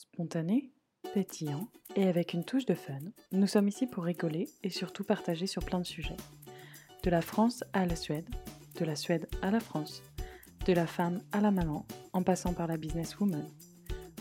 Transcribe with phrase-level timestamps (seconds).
[0.00, 0.70] Spontané,
[1.12, 3.00] pétillant et avec une touche de fun,
[3.32, 6.16] nous sommes ici pour rigoler et surtout partager sur plein de sujets.
[7.02, 8.24] De la France à la Suède,
[8.78, 10.02] de la Suède à la France,
[10.64, 11.84] de la femme à la maman,
[12.14, 13.44] en passant par la businesswoman.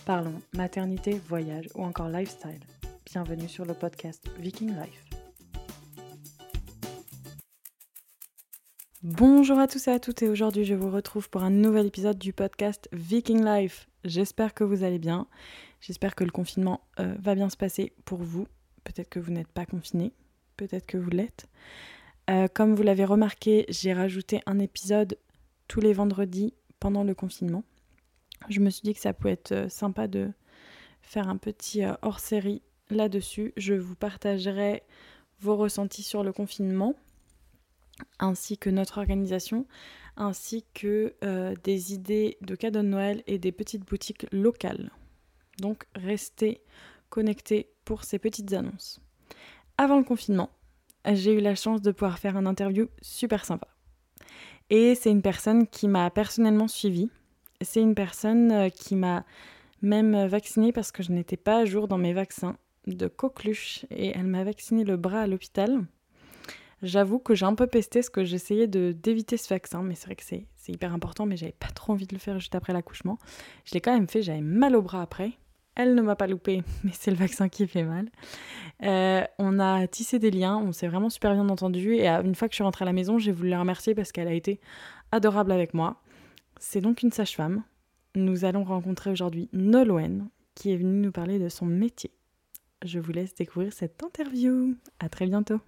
[0.06, 2.60] Parlons maternité, voyage ou encore lifestyle.
[3.06, 5.06] Bienvenue sur le podcast Viking Life.
[9.02, 12.18] Bonjour à tous et à toutes et aujourd'hui je vous retrouve pour un nouvel épisode
[12.18, 13.88] du podcast Viking Life.
[14.04, 15.28] J'espère que vous allez bien,
[15.82, 18.48] j'espère que le confinement euh, va bien se passer pour vous.
[18.84, 20.14] Peut-être que vous n'êtes pas confiné,
[20.58, 21.48] peut-être que vous l'êtes.
[22.30, 25.18] Euh, comme vous l'avez remarqué, j'ai rajouté un épisode
[25.68, 27.64] tous les vendredis pendant le confinement.
[28.50, 30.32] Je me suis dit que ça pouvait être euh, sympa de
[31.02, 33.54] faire un petit hors-série là-dessus.
[33.58, 34.84] Je vous partagerai
[35.40, 36.94] vos ressentis sur le confinement
[38.20, 39.66] ainsi que notre organisation,
[40.16, 41.14] ainsi que
[41.64, 44.92] des idées de cadeaux de Noël et des petites boutiques locales.
[45.62, 46.62] Donc restez
[47.10, 49.00] connectés pour ces petites annonces.
[49.78, 50.50] Avant le confinement,
[51.06, 53.68] j'ai eu la chance de pouvoir faire une interview super sympa.
[54.70, 57.10] Et c'est une personne qui m'a personnellement suivie.
[57.62, 59.26] C'est une personne euh, qui m'a
[59.82, 64.10] même vaccinée parce que je n'étais pas à jour dans mes vaccins de coqueluche et
[64.10, 65.86] elle m'a vacciné le bras à l'hôpital.
[66.82, 70.16] J'avoue que j'ai un peu pesté ce que j'essayais d'éviter ce vaccin, mais c'est vrai
[70.16, 73.18] que c'est hyper important, mais j'avais pas trop envie de le faire juste après l'accouchement.
[73.66, 75.34] Je l'ai quand même fait, j'avais mal au bras après.
[75.76, 78.10] Elle ne m'a pas loupé, mais c'est le vaccin qui fait mal.
[78.84, 81.96] Euh, on a tissé des liens, on s'est vraiment super bien entendu.
[81.96, 84.12] Et une fois que je suis rentrée à la maison, j'ai voulu la remercier parce
[84.12, 84.60] qu'elle a été
[85.12, 86.02] adorable avec moi.
[86.60, 87.64] C'est donc une sage-femme.
[88.16, 92.12] Nous allons rencontrer aujourd'hui Nolwenn, qui est venue nous parler de son métier.
[92.84, 94.76] Je vous laisse découvrir cette interview.
[95.00, 95.60] À très bientôt.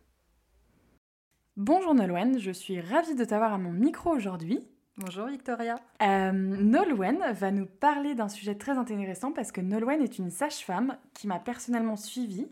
[1.58, 4.62] Bonjour Nolwenn, je suis ravie de t'avoir à mon micro aujourd'hui.
[4.98, 5.80] Bonjour Victoria.
[6.02, 10.98] Euh, Nolwenn va nous parler d'un sujet très intéressant parce que Nolwenn est une sage-femme
[11.14, 12.50] qui m'a personnellement suivie.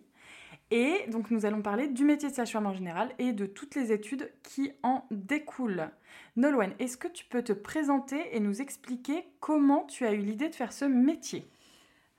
[0.72, 3.92] Et donc nous allons parler du métier de sage-femme en général et de toutes les
[3.92, 5.90] études qui en découlent.
[6.38, 10.48] Nolwenn, est-ce que tu peux te présenter et nous expliquer comment tu as eu l'idée
[10.48, 11.52] de faire ce métier?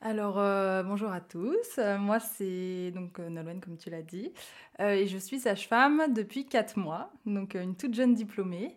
[0.03, 1.78] Alors, euh, bonjour à tous.
[1.78, 4.33] Euh, moi, c'est donc euh, Nolwenn, comme tu l'as dit.
[4.78, 8.77] et je suis sage-femme depuis 4 mois, donc une toute jeune diplômée.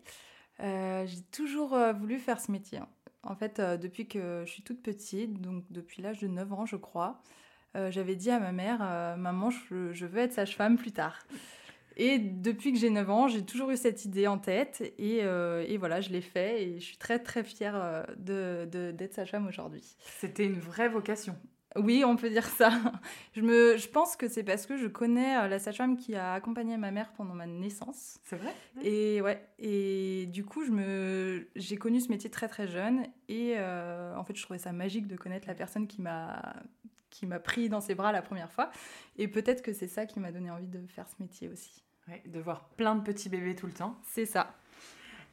[0.60, 2.80] J'ai toujours voulu faire ce métier.
[2.80, 2.88] Hein.
[3.24, 6.76] En fait, depuis que je suis toute petite, donc depuis l'âge de 9 ans, je
[6.76, 7.22] crois,
[7.76, 8.80] j'avais dit à ma mère
[9.18, 11.20] Maman, je veux être sage-femme plus tard.
[11.96, 15.64] Et depuis que j'ai 9 ans, j'ai toujours eu cette idée en tête et, euh,
[15.68, 19.14] et voilà, je l'ai fait et je suis très très fière euh, d'être de, d'être
[19.14, 19.84] sage-femme aujourd'hui.
[20.20, 21.38] C'était une vraie vocation.
[21.76, 22.72] Oui, on peut dire ça.
[23.34, 26.34] Je, me, je pense que c'est parce que je connais euh, la sage-femme qui a
[26.34, 28.20] accompagné ma mère pendant ma naissance.
[28.24, 28.54] C'est vrai?
[28.84, 33.58] Et ouais, et du coup, je me, j'ai connu ce métier très très jeune et
[33.58, 36.54] en fait, je trouvais ça magique de connaître la personne qui m'a
[37.14, 38.72] qui m'a pris dans ses bras la première fois.
[39.18, 41.84] Et peut-être que c'est ça qui m'a donné envie de faire ce métier aussi.
[42.26, 43.98] de voir plein de petits bébés tout le temps.
[44.04, 44.56] C'est ça.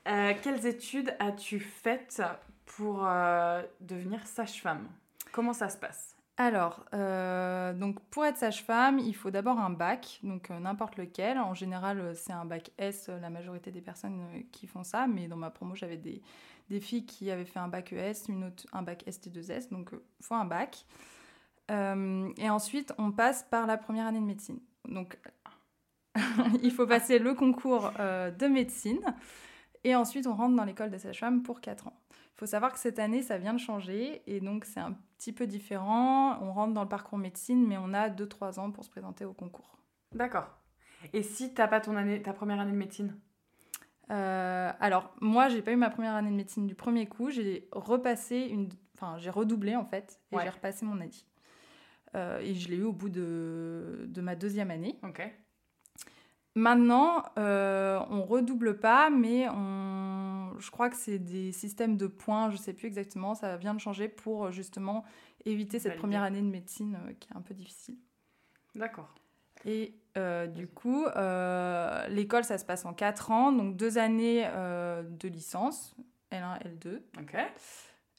[0.06, 2.22] Euh, quelles études as-tu faites
[2.66, 4.88] pour euh, devenir sage-femme?
[5.32, 6.16] Comment ça se passe?
[6.42, 11.38] Alors, euh, donc pour être sage-femme, il faut d'abord un bac, donc n'importe lequel.
[11.38, 15.36] En général, c'est un bac S, la majorité des personnes qui font ça, mais dans
[15.36, 16.22] ma promo, j'avais des,
[16.70, 20.24] des, filles qui avaient fait un bac ES, une autre, un bac ST2S, donc il
[20.24, 20.86] faut un bac.
[21.70, 24.60] Euh, et ensuite, on passe par la première année de médecine.
[24.88, 25.18] Donc,
[26.62, 29.00] il faut passer le concours euh, de médecine.
[29.84, 31.99] Et ensuite, on rentre dans l'école de sage-femme pour 4 ans.
[32.40, 34.22] Faut savoir que cette année, ça vient de changer.
[34.26, 36.38] Et donc, c'est un petit peu différent.
[36.40, 39.34] On rentre dans le parcours médecine, mais on a 2-3 ans pour se présenter au
[39.34, 39.76] concours.
[40.14, 40.48] D'accord.
[41.12, 43.14] Et si tu n'as pas ton année, ta première année de médecine?
[44.10, 47.28] Euh, Alors, moi, j'ai pas eu ma première année de médecine du premier coup.
[47.28, 48.70] J'ai repassé une...
[48.96, 50.18] Enfin, j'ai redoublé, en fait.
[50.32, 51.10] Et j'ai repassé mon année.
[52.16, 54.98] Euh, et je l'ai eu au bout de, de ma deuxième année.
[55.02, 55.30] Ok.
[56.54, 60.29] Maintenant, euh, on redouble pas, mais on...
[60.58, 63.80] je crois que c'est des systèmes de points, je sais plus exactement, ça vient de
[63.80, 65.04] changer pour justement
[65.44, 67.96] éviter cette première année de médecine euh, qui est un peu difficile.
[68.74, 69.14] D'accord.
[69.64, 71.04] Et euh, du coup,
[72.08, 75.94] l'école, ça se passe en 4 ans, donc deux années de licence,
[76.32, 77.00] L1, L2.
[77.20, 77.36] Ok.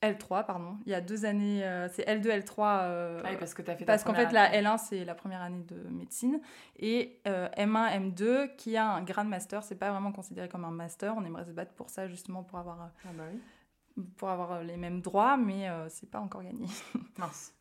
[0.02, 0.78] L3, pardon.
[0.86, 2.82] Il y a deux années, euh, c'est L2, L3.
[2.82, 5.14] Euh, ah oui, parce que tu as fait Parce qu'en fait, la L1, c'est la
[5.14, 6.42] première année de médecine.
[6.80, 10.72] Et M1, euh, M2, qui a un grade master, c'est pas vraiment considéré comme un
[10.72, 11.14] master.
[11.16, 14.04] On aimerait se battre pour ça, justement, pour avoir, ah bah oui.
[14.18, 16.66] pour avoir les mêmes droits, mais c'est pas encore gagné.
[17.18, 17.54] Mince.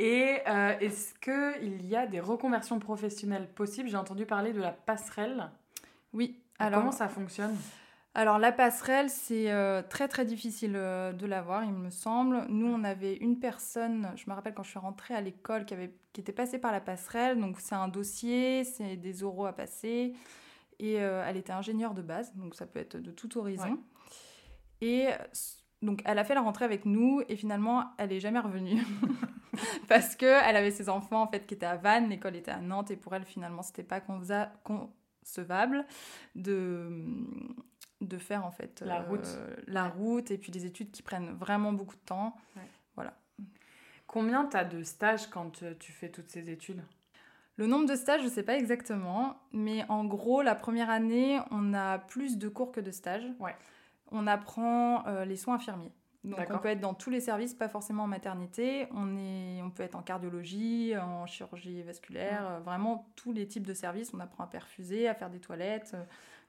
[0.00, 0.40] Et
[0.80, 3.88] est-ce qu'il y a des reconversions professionnelles possibles?
[3.88, 5.50] J'ai entendu parler de la passerelle.
[6.12, 6.40] Oui.
[6.58, 7.56] Alors, comment ça fonctionne?
[8.16, 12.46] Alors la passerelle, c'est euh, très très difficile euh, de l'avoir, il me semble.
[12.48, 15.74] Nous, on avait une personne, je me rappelle quand je suis rentrée à l'école, qui,
[15.74, 17.40] avait, qui était passée par la passerelle.
[17.40, 20.14] Donc c'est un dossier, c'est des oraux à passer.
[20.78, 23.80] Et euh, elle était ingénieure de base, donc ça peut être de tout horizon.
[24.80, 25.08] Et
[25.82, 28.82] donc elle a fait la rentrée avec nous et finalement elle est jamais revenue
[29.88, 32.60] parce que elle avait ses enfants en fait qui étaient à Vannes, l'école était à
[32.60, 35.86] Nantes et pour elle finalement c'était pas concevable
[36.34, 37.04] de
[38.08, 41.32] de faire en fait la route, euh, la route et puis des études qui prennent
[41.32, 42.36] vraiment beaucoup de temps.
[42.94, 43.14] Voilà.
[44.06, 46.82] Combien tu as de stages quand euh, tu fais toutes ces études?
[47.56, 51.38] Le nombre de stages, je ne sais pas exactement, mais en gros, la première année,
[51.50, 53.26] on a plus de cours que de stages.
[53.38, 53.54] Ouais.
[54.10, 55.92] On apprend euh, les soins infirmiers.
[56.24, 58.88] Donc on peut être dans tous les services, pas forcément en maternité.
[58.92, 63.74] On, est, on peut être en cardiologie, en chirurgie vasculaire, vraiment tous les types de
[63.74, 64.12] services.
[64.14, 65.94] On apprend à perfuser, à faire des toilettes.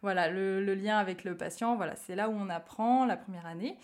[0.06, 3.76] Voilà, le, lien avec le patient, voilà, c'est là où on apprend la première année.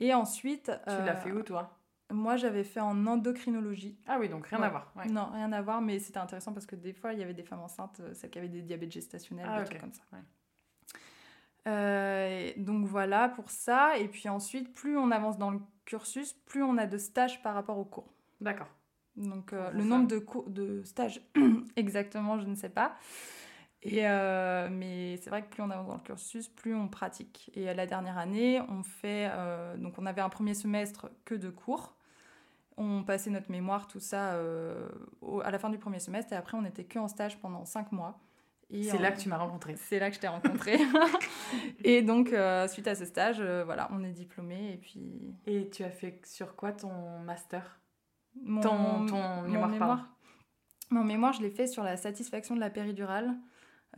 [0.00, 0.72] Et ensuite...
[0.84, 1.76] Tu l'as fait où, toi?
[2.12, 3.96] moi, j'avais fait en endocrinologie.
[4.08, 4.92] Ah oui, donc rien à voir.
[5.08, 7.44] Non, rien à voir, mais c'était intéressant parce que des fois, il y avait des
[7.44, 10.02] femmes enceintes, euh, celles qui avaient des diabètes gestationnels, ah, des trucs comme ça.
[11.68, 13.96] Euh, donc voilà pour ça.
[13.96, 17.54] Et puis ensuite, plus on avance dans le cursus, plus on a de stages par
[17.54, 18.12] rapport au cours.
[18.40, 18.70] D'accord.
[19.14, 21.20] Donc euh, le nombre de, cours, de stages,
[21.76, 22.96] exactement, je ne sais pas.
[23.82, 27.50] Et euh, mais c'est vrai que plus on avance dans le cursus, plus on pratique.
[27.54, 29.30] Et à la dernière année, on fait.
[29.32, 31.96] Euh, donc, on avait un premier semestre que de cours.
[32.76, 34.88] On passait notre mémoire, tout ça, euh,
[35.44, 36.32] à la fin du premier semestre.
[36.32, 38.20] Et après, on n'était que en stage pendant cinq mois.
[38.70, 39.74] C'est là que tu m'as rencontré.
[39.76, 40.78] C'est là que je t'ai rencontré.
[41.84, 42.32] et donc,
[42.68, 44.74] suite à ce stage, voilà, on est diplômé.
[44.74, 45.34] Et puis.
[45.46, 47.80] Et tu as fait sur quoi ton master?
[48.42, 50.08] Mon, ton, ton mémoire, mon mémoire.
[50.90, 53.36] Mon mémoire, je l'ai fait sur la satisfaction de la péridurale.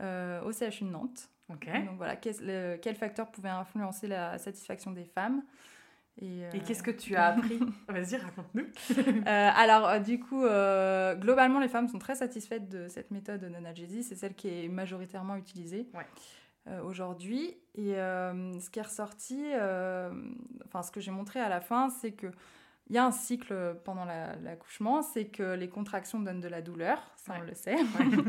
[0.01, 1.29] Euh, au CHU de Nantes.
[1.49, 1.67] Donc
[1.97, 5.43] voilà, quel, quel, facteur pouvait influencer la satisfaction des femmes
[6.19, 7.59] et, euh, qu'est-ce que tu as appris?
[7.87, 8.65] Vas-y, raconte-nous.
[9.27, 14.03] Euh, alors, du coup, globalement, les femmes sont très satisfaites de cette méthode de nanalgésie.
[14.03, 15.87] C'est celle qui est majoritairement utilisée
[16.83, 17.55] aujourd'hui.
[17.75, 19.45] Et ce qui est ressorti,
[20.65, 22.31] enfin, ce que j'ai montré à la fin, c'est que
[22.93, 26.99] il y a un cycle pendant l'accouchement, c'est que les contractions donnent de la douleur,
[27.15, 27.75] ça on le sait.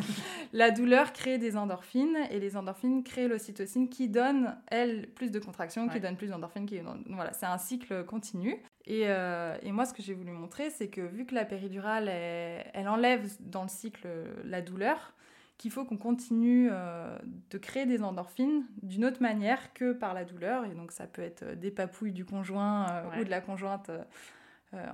[0.55, 5.39] la douleur crée des endorphines et les endorphines créent l'ocytocine qui donne, elle, plus de
[5.39, 6.65] contractions, qui donne plus d'endorphines.
[6.65, 6.81] Qui...
[7.11, 8.57] Voilà, c'est un cycle continu.
[8.87, 12.09] Et, euh, et, moi, ce que j'ai voulu montrer, c'est que vu que la péridurale,
[12.09, 14.09] elle, enlève dans le cycle
[14.45, 15.13] la douleur,
[15.59, 17.17] qu'il faut qu'on continue euh,
[17.51, 20.65] de créer des endorphines d'une autre manière que par la douleur.
[20.65, 24.03] Et donc ça peut être des papouilles du conjoint euh, ou de la conjointe euh,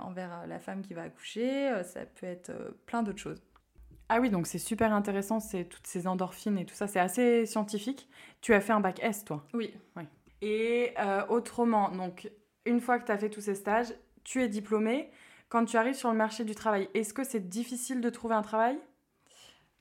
[0.01, 3.41] envers la femme qui va accoucher, euh, ça peut être euh, plein d'autres choses.
[4.09, 7.45] Ah oui, donc c'est super intéressant, c'est toutes ces endorphines et tout ça, c'est assez
[7.45, 8.09] scientifique.
[8.41, 9.45] Tu as fait un bac S, toi?
[9.53, 9.73] Oui.
[9.95, 10.03] oui.
[10.41, 10.93] Et
[11.29, 12.29] autrement, donc
[12.65, 13.93] une fois que tu as fait tous ces stages,
[14.25, 15.09] tu es diplômée.
[15.47, 18.41] Quand tu arrives sur le marché du travail, est-ce que c'est difficile de trouver un
[18.41, 18.77] travail?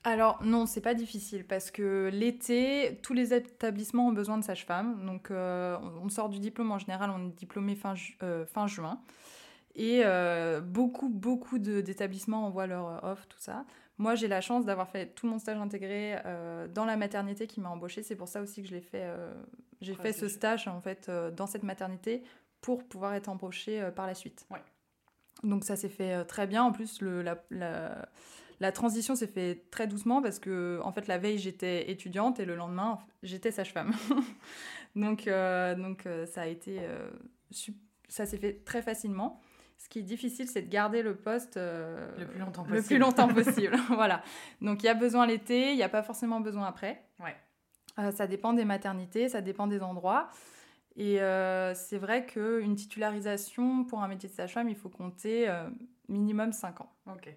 [0.04, 5.04] Alors non, c'est pas difficile parce que l'été, tous les établissements ont besoin de sages-femmes.
[5.06, 7.94] Donc on sort du diplôme en général, on est diplômé fin,
[8.46, 9.00] fin juin.
[9.80, 13.64] Et euh, beaucoup, beaucoup d'établissements envoient leur euh, offre, tout ça.
[13.96, 17.62] Moi, j'ai la chance d'avoir fait tout mon stage intégré euh, dans la maternité qui
[17.62, 18.02] m'a embauchée.
[18.02, 19.10] C'est pour ça aussi que je l'ai fait.
[19.80, 22.22] j'ai fait ce stage en fait dans cette maternité
[22.60, 24.46] pour pouvoir être embauchée par la suite.
[24.50, 24.62] Ouais.
[25.44, 26.62] Donc ça s'est fait très bien.
[26.62, 28.06] En plus, le, la, la,
[28.60, 32.44] la, transition s'est fait très doucement parce que en fait la veille j'étais étudiante et
[32.44, 33.92] le lendemain j'étais sage-femme.
[34.94, 35.24] donc
[35.78, 36.80] donc ça a été
[38.08, 39.40] ça s'est fait très facilement.
[39.80, 42.76] Ce qui est difficile, c'est de garder le poste euh, le plus longtemps possible.
[42.76, 43.76] Le plus longtemps possible.
[43.88, 44.22] voilà.
[44.60, 47.02] Donc il y a besoin l'été, il n'y a pas forcément besoin après.
[47.18, 47.34] Ouais.
[47.98, 50.28] Euh, ça dépend des maternités, ça dépend des endroits.
[50.96, 55.48] Et euh, c'est vrai qu'une titularisation pour un métier de sage-femme, il faut compter
[56.08, 56.92] minimum 5 ans.
[57.10, 57.34] Ok.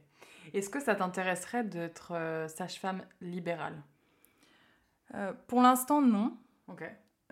[0.54, 2.14] Est-ce que ça t'intéresserait d'être
[2.50, 3.82] sage-femme libérale?
[5.48, 6.36] Pour l'instant, non.
[6.68, 6.84] Ok.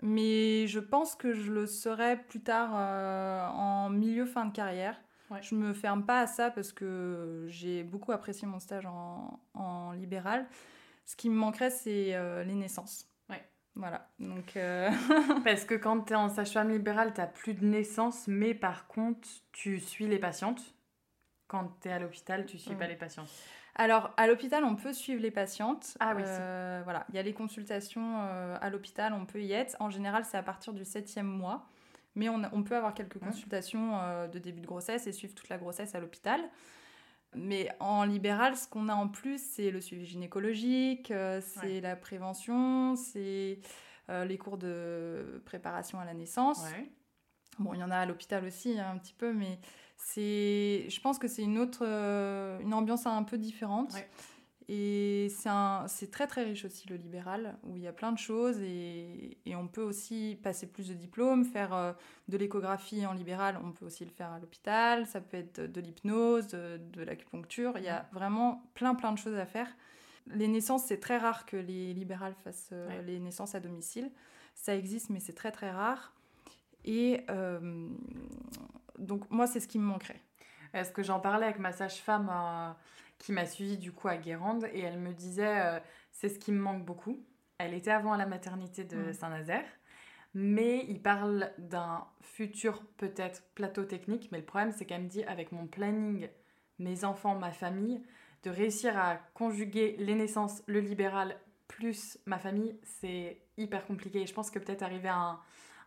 [0.02, 5.00] Mais je pense que je le serai plus tard euh, en milieu fin de carrière.
[5.30, 5.40] Ouais.
[5.42, 9.92] Je me ferme pas à ça parce que j'ai beaucoup apprécié mon stage en, en
[9.92, 10.46] libéral.
[11.06, 13.08] Ce qui me manquerait, c'est euh, les naissances.
[13.30, 13.42] Ouais.
[13.76, 14.10] Voilà.
[14.18, 14.90] Donc, euh,
[15.44, 18.88] parce que quand tu es en sage-femme libérale, tu n'as plus de naissance, mais par
[18.88, 20.62] contre, tu suis les patientes.
[21.46, 23.30] Quand tu es à l'hôpital, tu suis pas les patientes.
[23.74, 25.96] Alors, à l'hôpital, on peut suivre les patientes.
[25.98, 26.22] Ah oui.
[26.26, 29.76] Euh, voilà, il y a les consultations euh, à l'hôpital, on peut y être.
[29.80, 31.66] En général, c'est à partir du septième mois.
[32.14, 35.56] Mais on, peut avoir quelques consultations euh, de début de grossesse et suivre toute la
[35.56, 36.42] grossesse à l'hôpital.
[37.34, 41.10] Mais en libéral, ce qu'on a en plus, c'est le suivi gynécologique,
[41.40, 43.60] c'est la prévention, c'est
[44.10, 46.62] les cours de préparation à la naissance.
[47.58, 49.58] Bon, il y en a à l'hôpital aussi hein, un petit peu, mais
[50.04, 53.94] c'est, je pense que c'est une autre, une ambiance un peu différente.
[54.68, 55.28] Et
[55.86, 59.36] c'est très très riche aussi le libéral, où il y a plein de choses et,
[59.44, 61.92] et on peut aussi passer plus de diplômes, faire euh,
[62.28, 65.80] de l'échographie en libéral, on peut aussi le faire à l'hôpital, ça peut être de
[65.80, 69.68] l'hypnose, de, l'acupuncture, il y a vraiment plein plein de choses à faire.
[70.28, 74.10] Les naissances, c'est très rare que les libérales fassent euh, les naissances à domicile.
[74.54, 76.14] Ça existe, mais c'est très très rare.
[76.84, 77.88] Et euh,
[78.98, 80.20] donc moi, c'est ce qui me manquerait.
[80.74, 82.74] Est-ce que j'en parlais avec ma sage-femme
[83.18, 85.78] qui m'a suivie du coup à Guérande et elle me disait euh,
[86.10, 87.24] c'est ce qui me manque beaucoup.
[87.58, 89.12] Elle était avant à la maternité de mm.
[89.12, 89.66] Saint-Nazaire,
[90.34, 95.22] mais il parle d'un futur peut-être plateau technique, mais le problème c'est qu'elle me dit
[95.24, 96.28] avec mon planning,
[96.78, 98.02] mes enfants, ma famille,
[98.42, 104.22] de réussir à conjuguer les naissances, le libéral plus ma famille, c'est hyper compliqué.
[104.22, 105.38] Et je pense que peut-être arriver à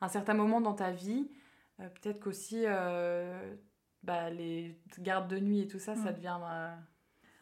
[0.01, 1.35] un, certain moment dans ta vie, euh,
[1.77, 3.55] peut-être qu'aussi euh,
[4.03, 6.15] bah, les gardes de nuit et tout ça, ça mm.
[6.15, 6.37] devient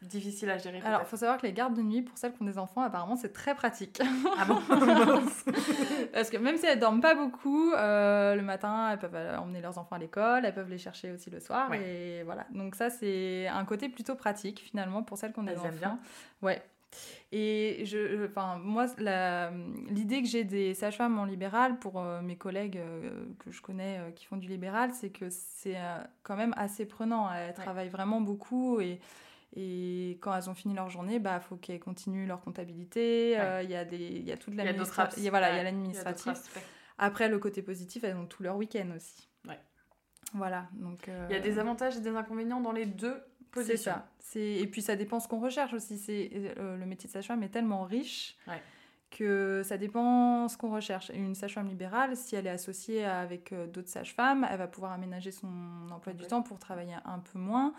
[0.02, 0.82] difficile à gérer.
[0.84, 2.82] Alors, il faut savoir que les gardes de nuit, pour celles qui ont des enfants,
[2.82, 4.02] apparemment, c'est très pratique.
[4.38, 4.60] Ah bon
[6.14, 9.78] Parce que même si elles dorment pas beaucoup, euh, le matin, elles peuvent emmener leurs
[9.78, 11.72] enfants à l'école, elles peuvent les chercher aussi le soir.
[11.74, 12.46] Et voilà.
[12.52, 15.70] Donc, ça, c'est un côté plutôt pratique, finalement, pour celles qui ont des enfants.
[15.80, 16.00] Bien.
[16.42, 16.62] Ouais.
[17.36, 18.86] Et je, enfin, moi,
[19.90, 24.00] l'idée que j'ai des sages-femmes en libéral pour euh, mes collègues euh, que je connais
[24.16, 25.78] qui font du libéral, c'est que c'est
[26.22, 27.32] quand même assez prenant.
[27.34, 29.00] Elles travaillent vraiment beaucoup et
[29.56, 33.40] et quand elles ont fini leur journée, bah faut qu'elles continuent leur comptabilité.
[33.40, 35.30] Euh, il y a des, il y a toute l'administratif.
[35.30, 36.34] Voilà, il y a l'administratif.
[36.98, 39.30] Après, le côté positif, elles ont tout leur week-end aussi.
[39.48, 39.60] Ouais.
[40.34, 40.68] Voilà.
[40.74, 41.08] Donc.
[41.08, 43.22] Euh, il y a des avantages et des inconvénients dans les deux
[43.56, 44.08] C'est ça.
[44.36, 45.98] Et puis ça dépend ce qu'on recherche aussi.
[45.98, 48.38] C'est euh, le métier de sage-femme est tellement riche.
[49.12, 51.12] que ça dépend ce qu'on recherche.
[51.14, 55.48] Une sage-femme libérale, si elle est associée avec d'autres sages-femmes, elle va pouvoir aménager son
[55.92, 57.74] emploi du temps pour travailler un peu moins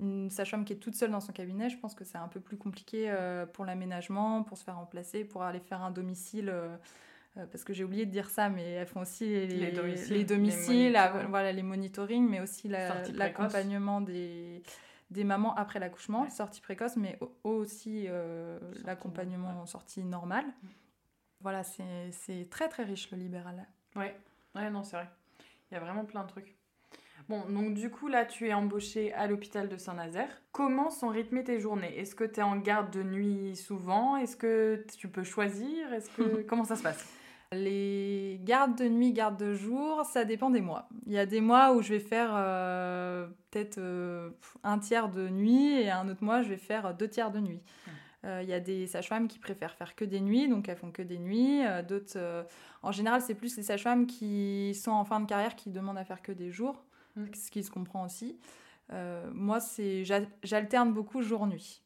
[0.00, 2.40] une sage-femme qui est toute seule dans son cabinet, je pense que c'est un peu
[2.40, 6.48] plus compliqué euh, pour l'aménagement, pour se faire remplacer, pour aller faire un domicile.
[6.48, 6.76] Euh,
[7.36, 9.70] euh, parce que j'ai oublié de dire ça, mais elles font aussi les,
[10.24, 14.62] domiciles, les, voilà, les monitorings, mais aussi l'accompagnement des,
[15.10, 18.08] des mamans après l'accouchement, sortie précoce, mais aussi
[18.84, 20.46] l'accompagnement en sortie normale.
[20.46, 20.68] Mm.
[21.40, 23.66] Voilà, c'est très très riche le libéral.
[23.96, 24.16] Ouais,
[24.54, 25.08] ouais non, c'est vrai.
[25.70, 26.56] Il y a vraiment plein de trucs.
[27.28, 30.28] Bon, donc du coup, là, tu es embauchée à l'hôpital de Saint-Nazaire.
[30.52, 31.96] Comment sont rythmées tes journées?
[31.98, 34.16] Est-ce que tu es en garde de nuit souvent?
[34.16, 35.92] Est-ce que tu peux choisir?
[35.92, 37.19] Est-ce que Comment ça se passe?
[37.52, 40.88] Les gardes de nuit, gardes de jour, ça dépend des mois.
[41.06, 44.30] Il y a des mois où je vais faire euh, peut-être euh,
[44.62, 47.60] un tiers de nuit et un autre mois, je vais faire deux tiers de nuit.
[48.24, 50.92] Euh, il y a des sages-femmes qui préfèrent faire que des nuits, donc elles font
[50.92, 51.62] que des nuits.
[51.88, 52.46] D'autres,
[52.82, 56.04] en général, c'est plus les sages-femmes qui sont en fin de carrière qui demandent à
[56.04, 56.84] faire que des jours.
[57.16, 57.24] Mm.
[57.34, 58.38] ce qui se comprend aussi.
[59.32, 60.04] Moi, c'est
[60.44, 61.82] j'alterne beaucoup jour-nuit.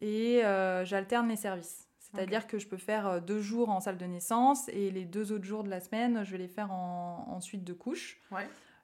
[0.00, 0.40] Et
[0.84, 1.91] j'alterne les services.
[2.14, 5.32] C'est-à-dire que je peux faire euh, deux jours en salle de naissance et les deux
[5.32, 8.20] autres jours de la semaine, je vais les faire en, suite de couches.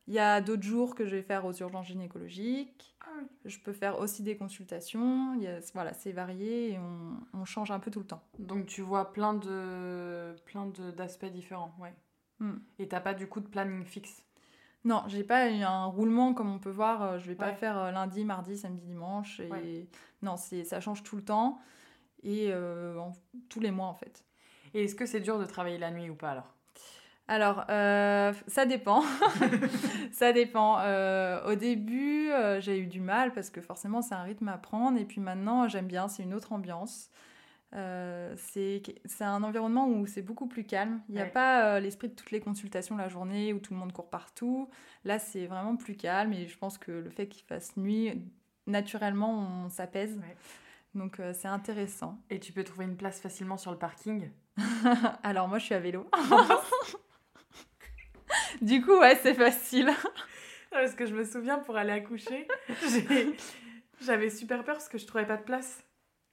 [0.06, 2.96] Il y a d'autres jours que je vais faire aux urgences gynécologiques.
[3.02, 5.34] Ah je peux faire aussi des consultations.
[5.34, 8.22] Il y a, voilà, c'est varié et on, on, change un peu tout le temps.
[8.38, 10.66] Donc tu vois plein de plein
[10.96, 11.92] d'aspects différents, ouais.
[12.40, 12.54] Mm.
[12.78, 14.22] Et t'as pas du coup de planning fixe?
[14.84, 17.02] Non, j'ai pas un roulement comme on peut voir.
[17.02, 19.40] Euh, je vais pas faire euh, lundi, mardi, samedi, dimanche.
[19.40, 19.88] Et...
[20.22, 21.60] Non, c'est ça change tout le temps
[22.22, 22.98] et euh,
[23.48, 24.24] tous les mois en fait.
[24.74, 26.54] Et est-ce que c'est dur de travailler la nuit ou pas alors?
[27.30, 29.02] Alors, ça dépend.
[30.12, 30.78] ça dépend.
[31.44, 34.98] au début, j'ai eu du mal parce que forcément, c'est un rythme à prendre.
[34.98, 37.10] Et puis maintenant, j'aime bien, c'est une autre ambiance.
[37.74, 38.80] Euh, c'est
[39.20, 41.00] un environnement où c'est beaucoup plus calme.
[41.08, 43.80] Il n'y a pas euh, l'esprit de toutes les consultations la journée où tout le
[43.80, 44.70] monde court partout.
[45.04, 48.22] Là, c'est vraiment plus calme et je pense que le fait qu'il fasse nuit,
[48.66, 50.18] naturellement, on s'apaise.
[50.94, 52.20] Donc, euh, c'est intéressant.
[52.30, 54.30] Et tu peux trouver une place facilement sur le parking
[55.22, 56.08] Alors, moi, je suis à vélo.
[58.62, 59.90] du coup, ouais, c'est facile.
[60.70, 62.48] parce que je me souviens, pour aller accoucher,
[64.00, 65.84] j'avais super peur parce que je trouvais pas de place.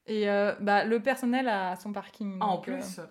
[0.07, 2.37] Et euh, bah, le personnel a son parking.
[2.39, 3.05] Ah, en plus euh,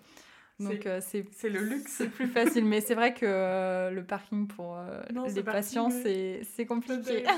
[0.61, 1.95] donc euh, c'est le luxe.
[1.99, 4.79] C'est plus facile, mais c'est vrai que le parking pour
[5.35, 7.25] les patients, c'est compliqué.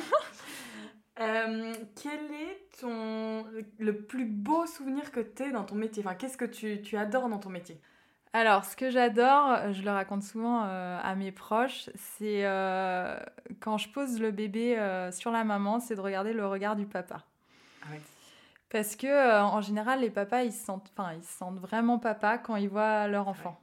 [1.17, 3.45] quel est ton
[3.79, 6.03] le plus beau souvenir que tu as dans ton métier?
[6.05, 7.81] Enfin, Qu'est-ce que tu, tu, adores dans ton métier?
[8.33, 12.43] Alors, ce que j'adore, je le raconte souvent à mes proches, c'est
[13.61, 14.77] quand je pose le bébé
[15.11, 17.25] sur la maman, c'est de regarder le regard du papa.
[17.83, 18.01] Ah ouais.
[18.71, 22.39] Parce que euh, en général, les papas, ils se sentent, enfin, ils sentent vraiment papa
[22.39, 23.61] quand ils voient leur enfant.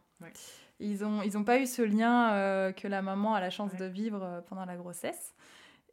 [0.79, 3.75] Ils n'ont ils ont pas eu ce lien euh, que la maman a la chance
[3.75, 5.33] de vivre euh, pendant la grossesse.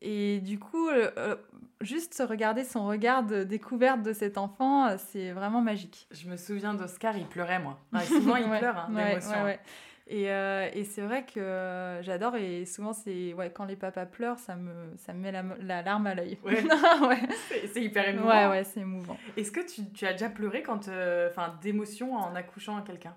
[0.02, 1.36] Et du coup, euh, euh,
[1.80, 6.06] juste regarder son regard de découverte de cet enfant, euh, c'est vraiment magique.
[6.10, 7.78] Je me souviens d'Oscar, il pleurait, moi.
[7.92, 9.46] Ouais, souvent, il Ouais, pleure hein, ouais, d'émotion.
[10.12, 14.40] Et, euh, et c'est vrai que j'adore, et souvent, c'est ouais, quand les papas pleurent,
[14.40, 16.36] ça me, ça me met la, la larme à l'œil.
[16.42, 16.64] Ouais.
[17.08, 17.18] ouais.
[17.72, 18.28] C'est- hyper émouvant.
[18.28, 19.16] ouais, ouais, c'est émouvant.
[19.36, 20.88] Est-ce que tu, tu as déjà pleuré quand,
[21.28, 23.14] enfin, d'émotion en accouchant à quelqu'un?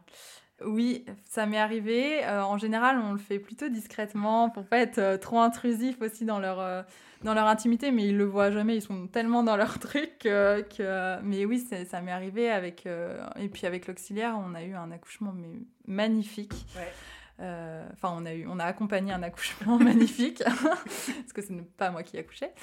[0.65, 2.23] Oui, ça m'est arrivé.
[2.25, 6.25] Euh, en général, on le fait plutôt discrètement pour pas être euh, trop intrusif aussi
[6.25, 6.81] dans leur, euh,
[7.23, 8.75] dans leur intimité, mais ils le voient jamais.
[8.75, 11.21] Ils sont tellement dans leur truc que.
[11.23, 12.87] Mais oui, ça m'est arrivé avec.
[13.39, 15.33] Et puis avec l'auxiliaire, on a eu un accouchement
[15.87, 16.65] magnifique.
[17.39, 21.61] Euh, Enfin, on a eu, on a accompagné un accouchement magnifique parce que ce n'est
[21.63, 22.53] pas moi qui accouchais.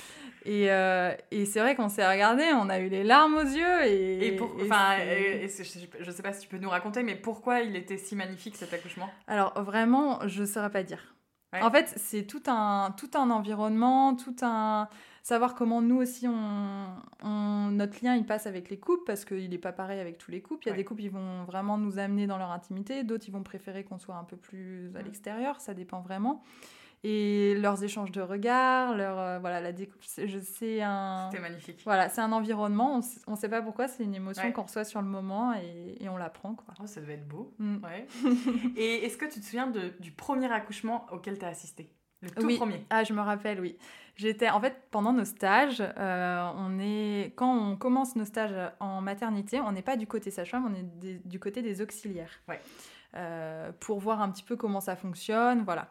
[0.45, 3.87] Et, euh, et c'est vrai qu'on s'est regardé, on a eu les larmes aux yeux
[3.87, 4.39] et.
[4.62, 8.57] Enfin, je, sais pas si tu peux nous raconter, mais pourquoi il était si magnifique
[8.57, 9.11] cet accouchement?
[9.27, 11.15] Alors vraiment, je ne saurais pas dire.
[11.53, 11.62] Ouais.
[11.62, 14.89] En fait, c'est tout un, tout un environnement, tout un...
[15.23, 16.87] Savoir comment nous aussi, on,
[17.23, 20.31] on- notre lien, il passe avec les couples, parce qu'il n'est pas pareil avec tous
[20.31, 20.65] les couples.
[20.65, 20.79] Il y a Ouais.
[20.79, 23.99] des couples, ils vont vraiment nous amener dans leur intimité, d'autres, ils vont préférer qu'on
[23.99, 25.05] soit un peu plus à Mm.
[25.05, 26.43] l'extérieur, ça dépend vraiment.
[27.03, 31.29] Et leurs échanges de regards, leur, euh, voilà, la découpe, c'est- je sais un...
[31.31, 31.81] C'était magnifique.
[31.85, 34.53] Voilà, c'est un environnement, on ne sait pas pourquoi, c'est une émotion Ouais.
[34.53, 36.75] qu'on reçoit sur le moment et, et on l'apprend, quoi.
[36.83, 37.55] Oh, ça devait être beau.
[37.59, 37.77] Mm.
[37.85, 38.07] Ouais.
[38.77, 41.91] et est-ce que tu te souviens de- du premier accouchement auquel tu as assisté?
[42.23, 42.57] Le tout Oui.
[42.57, 43.77] premier Ah, je me rappelle, oui.
[44.17, 49.00] J'étais, en fait, pendant nos stages, euh, on est, quand on commence nos stages en
[49.00, 52.41] maternité, on n'est pas du côté sage-femme, on est des- du côté des auxiliaires.
[52.49, 52.61] Ouais.
[53.17, 55.89] Euh, pour voir un petit peu comment ça fonctionne, voilà.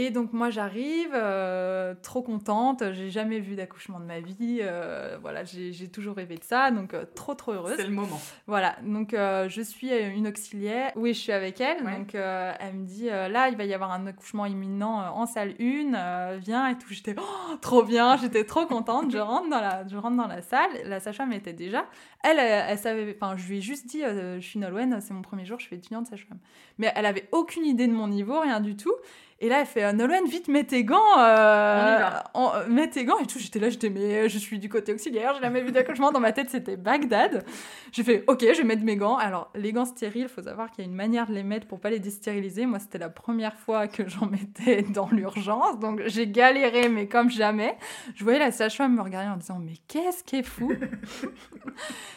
[0.00, 5.18] Et donc moi j'arrive, euh, trop contente, j'ai jamais vu d'accouchement de ma vie, euh,
[5.20, 7.74] voilà, j'ai toujours rêvé de ça, donc euh, trop trop heureuse.
[7.76, 8.20] C'est le moment.
[8.46, 10.92] Voilà, donc je suis une auxiliaire.
[10.94, 11.82] Oui, je suis avec elle.
[11.82, 11.96] Ouais.
[11.96, 15.94] Donc elle me dit là, il va y avoir un accouchement imminent en salle 1,
[15.94, 16.90] euh, viens et tout.
[16.90, 19.10] J'étais oh, trop bien, j'étais trop contente.
[19.10, 20.70] Je rentre dans la, je rentre dans la salle.
[20.84, 21.86] La sage-femme était déjà.
[22.22, 23.16] Elle, elle, elle savait.
[23.20, 25.74] Enfin, je lui ai juste dit, je suis Nolwenn, c'est mon premier jour, je suis
[25.74, 26.38] étudiante sage-femme.
[26.78, 28.94] Mais elle avait aucune idée de mon niveau, rien du tout.
[29.40, 30.98] Et là, elle fait euh, Nolwenn, vite, mets tes gants.
[31.18, 33.38] euh, On en- euh, mets tes gants et tout.
[33.38, 36.10] J'étais là, j'étais, mais je suis du côté auxiliaire, j'ai jamais vu d'accouchement.
[36.10, 37.44] Dans ma tête, c'était Bagdad.
[37.92, 39.16] J'ai fait, ok, je vais mettre mes gants.
[39.16, 41.68] Alors, les gants stériles, il faut savoir qu'il y a une manière de les mettre
[41.68, 42.66] pour pas les destériliser.
[42.66, 45.78] Moi, c'était la première fois que j'en mettais dans l'urgence.
[45.78, 47.76] Donc, j'ai galéré, mais comme jamais.
[48.16, 50.72] Je voyais la sage-femme me regarder en disant, mais qu'est-ce qui est fou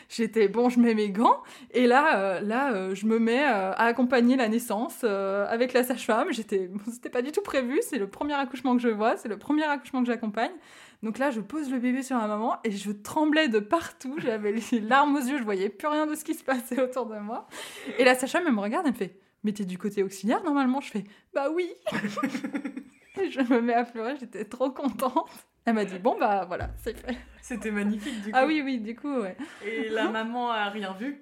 [0.10, 1.38] J'étais, bon, je mets mes gants.
[1.72, 6.30] Et là, euh, là euh, je me mets à accompagner la naissance avec la sage-femme.
[6.32, 7.80] J'étais, c'était pas du tout prévu.
[7.82, 9.18] C'est le premier accouchement que je vois.
[9.18, 10.52] C'est le premier accouchement que j'accompagne.
[11.04, 14.16] Donc là, je pose le bébé sur la maman et je tremblais de partout.
[14.20, 17.08] J'avais les larmes aux yeux, je voyais plus rien de ce qui se passait autour
[17.08, 17.48] de moi.
[17.98, 20.80] Et la sage-femme, elle me regarde, elle me fait Mais t'es du côté auxiliaire normalement
[20.80, 21.70] Je fais Bah oui
[23.22, 25.30] Et je me mets à pleurer, j'étais trop contente.
[25.66, 27.18] Elle m'a dit Bon, bah voilà, c'est fait.
[27.42, 28.38] C'était magnifique du coup.
[28.40, 29.36] Ah oui, oui, du coup, ouais.
[29.66, 31.22] Et la maman a rien vu?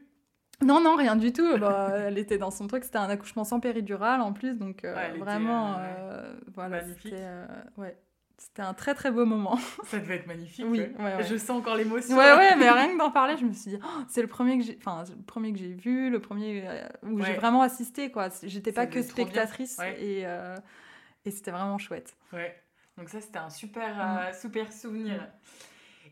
[0.63, 1.57] Non, non, rien du tout.
[1.57, 2.83] Bah, elle était dans son truc.
[2.83, 6.33] C'était un accouchement sans péridurale en plus, donc euh, Ouais, elle était, vraiment, euh, euh,
[6.53, 7.13] voilà, magnifique.
[7.13, 7.27] c'était
[7.77, 7.97] ouais,
[8.37, 9.57] c'était un très très beau moment.
[9.85, 10.65] Ça devait être magnifique.
[10.67, 11.23] Oui, ouais.
[11.23, 12.17] Je sens encore l'émotion.
[12.17, 14.57] ouais, ouais, mais rien que d'en parler, je me suis dit, Oh, c'est le premier
[14.57, 16.63] que j'ai, enfin, le premier que j'ai vu, le premier
[17.03, 18.29] où j'ai vraiment assisté, quoi.
[18.43, 20.01] J'étais pas que spectatrice Ouais.
[20.01, 20.25] et
[21.25, 22.15] et c'était vraiment chouette.
[22.33, 22.55] Ouais.
[22.97, 25.27] Donc ça, c'était un super, euh, super souvenir.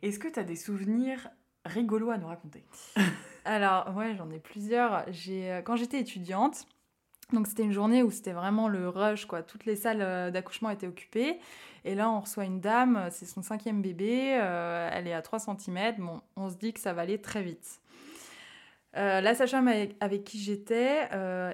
[0.02, 1.30] Est-ce que tu as des souvenirs
[1.66, 2.64] rigolos à nous raconter?
[3.48, 5.06] Alors, ouais, j'en ai plusieurs.
[5.08, 6.68] J'ai, euh, quand j'étais étudiante,
[7.32, 9.42] donc c'était une journée où c'était vraiment le rush, quoi.
[9.42, 11.40] Toutes les salles euh, d'accouchement étaient occupées.
[11.86, 14.32] Et là, on reçoit une dame, euh, c'est son cinquième bébé,
[14.92, 15.96] elle est à 3 cm.
[16.00, 17.80] Bon, on se dit que ça va aller très vite.
[18.94, 21.08] La sage-femme avec, qui j'étais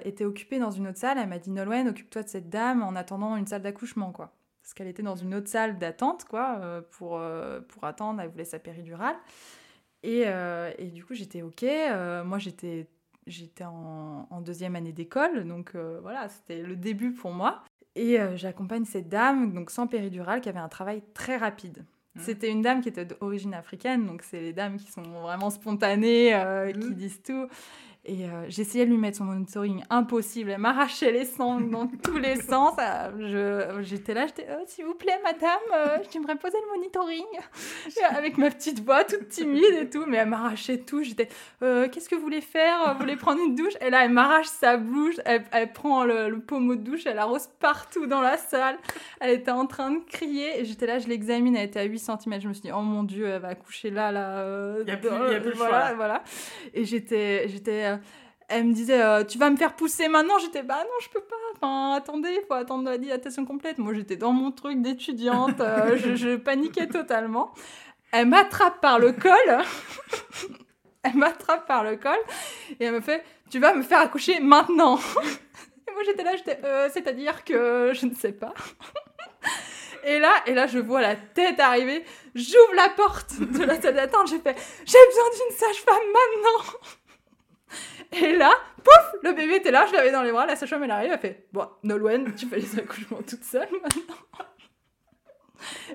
[0.06, 1.18] était occupée dans une autre salle.
[1.18, 4.32] Elle m'a dit Nolwenn, occupe-toi de cette dame en attendant une salle d'accouchement, quoi.
[4.62, 6.58] Parce qu'elle était dans une autre salle d'attente, quoi,
[6.92, 7.20] pour,
[7.68, 8.22] pour attendre.
[8.22, 9.16] Elle voulait sa péridurale.
[10.04, 11.62] Et, euh, et du coup, j'étais OK.
[11.64, 12.86] Euh, moi, j'étais
[13.26, 17.64] j'étais en, en deuxième année d'école, donc euh, voilà, c'était le début pour moi.
[17.96, 21.84] Et j'accompagne cette dame, donc sans péridurale, qui avait un travail très rapide.
[22.16, 22.22] Mhm.
[22.22, 26.32] C'était une dame qui était d'origine africaine, donc c'est les dames qui sont vraiment spontanées,
[26.72, 26.94] qui Mhm.
[26.94, 27.46] disent tout.
[28.06, 30.50] Et euh, j'essayais de lui mettre son monitoring, impossible.
[30.50, 32.74] Elle m'arrachait les sangs dans tous les sens.
[32.78, 37.24] Euh, je- J'étais là, j'étais, Euh, s'il vous plaît, madame, euh, j'aimerais poser le monitoring.
[38.10, 41.02] Avec ma petite voix toute timide et tout, mais elle m'arrachait tout.
[41.02, 41.28] J'étais,
[41.62, 42.92] Euh, qu'est-ce que vous voulez faire?
[42.94, 43.72] Vous voulez prendre une douche?
[43.80, 47.18] Et là, elle m'arrache sa bouche, elle, elle prend le, le pommeau de douche, elle
[47.18, 48.76] arrose partout dans la salle.
[49.20, 50.60] Elle était en train de crier.
[50.60, 52.40] Et j'étais là, je l'examine, elle était à 8 cm.
[52.40, 54.40] Je me suis dit, oh mon Dieu, elle va accoucher là, là.
[54.40, 55.08] euh, Y a a plus
[55.50, 55.94] le voilà, choix.
[55.94, 56.22] voilà.
[56.74, 60.38] Et j'étais, j'étais, euh, elle me disait euh, tu vas me faire pousser maintenant?
[60.38, 61.36] J'étais bah non je peux pas.
[61.54, 63.78] Enfin attendez il faut attendre la dilatation complète.
[63.78, 67.52] Moi j'étais dans mon truc d'étudiante euh, je, je, paniquais totalement.
[68.12, 69.32] Elle m'attrape par le col.
[71.02, 72.16] Elle m'attrape par le col
[72.80, 74.98] et elle me fait tu vas me faire accoucher maintenant.
[75.86, 78.54] Et moi j'étais là j'étais euh, c'est à dire que je ne sais pas.
[80.06, 82.04] Et là, et là, je vois la tête arriver.
[82.34, 84.28] J'ouvre la porte de la salle d'attente.
[84.28, 84.54] J'ai fait,
[84.84, 86.78] j'ai besoin d'une sage-femme maintenant.
[88.16, 90.90] Et là, pouf, le bébé était là, je l'avais dans les bras, la sage-femme elle
[90.90, 94.16] arrive, elle fait Bon, Nolwenn, tu fais les accouchements toute seule maintenant.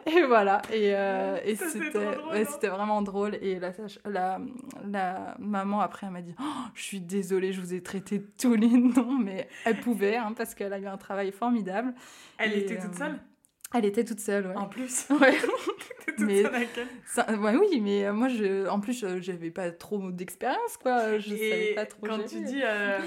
[0.06, 3.36] Et voilà, et, euh, et c'était ouais, c'était vraiment drôle.
[3.36, 3.72] Et la,
[4.06, 4.40] la,
[4.86, 8.56] la maman après, elle m'a dit oh, Je suis désolée, je vous ai traité tous
[8.56, 11.94] les noms, mais elle pouvait, hein, parce qu'elle a eu un travail formidable.
[12.38, 13.20] Elle était toute euh, seule?
[13.74, 14.56] Elle était toute seule, ouais.
[14.56, 15.34] En plus Ouais.
[16.08, 16.88] toute Mais- seule avec elle.
[17.06, 21.18] Ça- ouais, oui, mais euh, moi, je, en plus, je- j'avais pas trop d'expérience, quoi.
[21.20, 23.00] Je Et savais pas trop quand tu dis euh,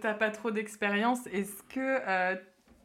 [0.00, 2.34] t'as pas trop d'expérience, est-ce que euh,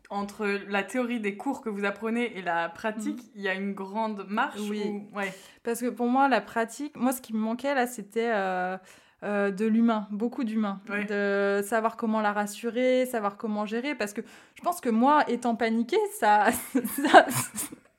[0.10, 3.74] entre la théorie des cours que vous apprenez et la pratique, il y a une
[3.74, 4.60] grande marche.
[4.70, 4.82] Oui.
[4.86, 5.34] ou- Ouais.
[5.64, 8.78] Parce que pour moi, la pratique, moi, ce qui me manquait là, c'était euh,
[9.24, 10.80] euh, de l'humain, beaucoup d'humain.
[10.90, 11.06] Ouais.
[11.06, 13.96] De savoir comment la rassurer, savoir comment gérer.
[13.96, 14.22] Parce que
[14.56, 16.48] je pense que moi, étant paniquée, ça.
[17.12, 17.26] ça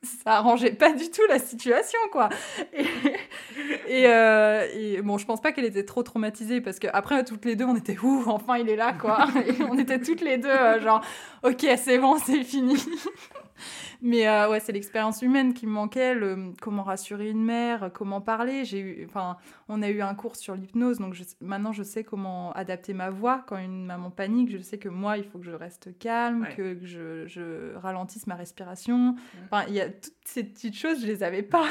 [0.01, 2.29] ça arrangeait pas du tout la situation, quoi.
[2.73, 2.85] Et,
[3.87, 7.45] et, euh, et bon, je pense pas qu'elle était trop traumatisée parce que après toutes
[7.45, 9.27] les deux, on était ouh, enfin il est là, quoi.
[9.45, 11.01] Et on était toutes les deux, euh, genre,
[11.43, 12.75] ok, c'est bon, c'est fini.
[14.01, 18.21] Mais euh, ouais, c'est l'expérience humaine qui me manquait, le, comment rassurer une mère, comment
[18.21, 18.65] parler.
[18.65, 22.03] J'ai eu, enfin, on a eu un cours sur l'hypnose, donc je- maintenant je sais
[22.03, 24.49] comment adapter ma voix quand une maman panique.
[24.51, 26.55] Je sais que moi, il faut que je reste calme, Ouais.
[26.55, 29.15] que, que je, je ralentisse ma respiration.
[29.51, 31.65] Enfin, il y a toutes ces petites choses, je les avais pas.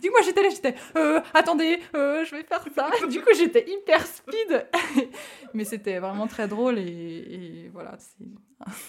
[0.00, 2.90] du coup, moi j'étais là, j'étais, euh, attendez, euh, je vais faire ça.
[3.08, 4.66] du coup, j'étais hyper speed.
[5.54, 7.96] Mais c'était vraiment très drôle et, et voilà.
[7.98, 8.24] c'est-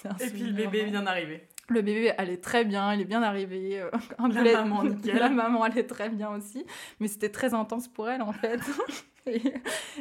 [0.02, 1.48] c'est un Et puis le bébé vient d'arriver.
[1.70, 3.82] Le bébé allait très bien, il est bien arrivé.
[3.82, 5.18] euh, La boulet- maman, nickel.
[5.18, 6.66] La maman allait très bien aussi.
[7.00, 8.60] Mais c'était très intense pour elle, en fait.
[9.26, 9.42] et,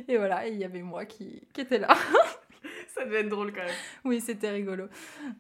[0.06, 1.88] et voilà, il y avait moi qui, qui était là.
[2.94, 3.74] Ça devait être drôle quand même.
[4.04, 4.84] Oui, c'était rigolo.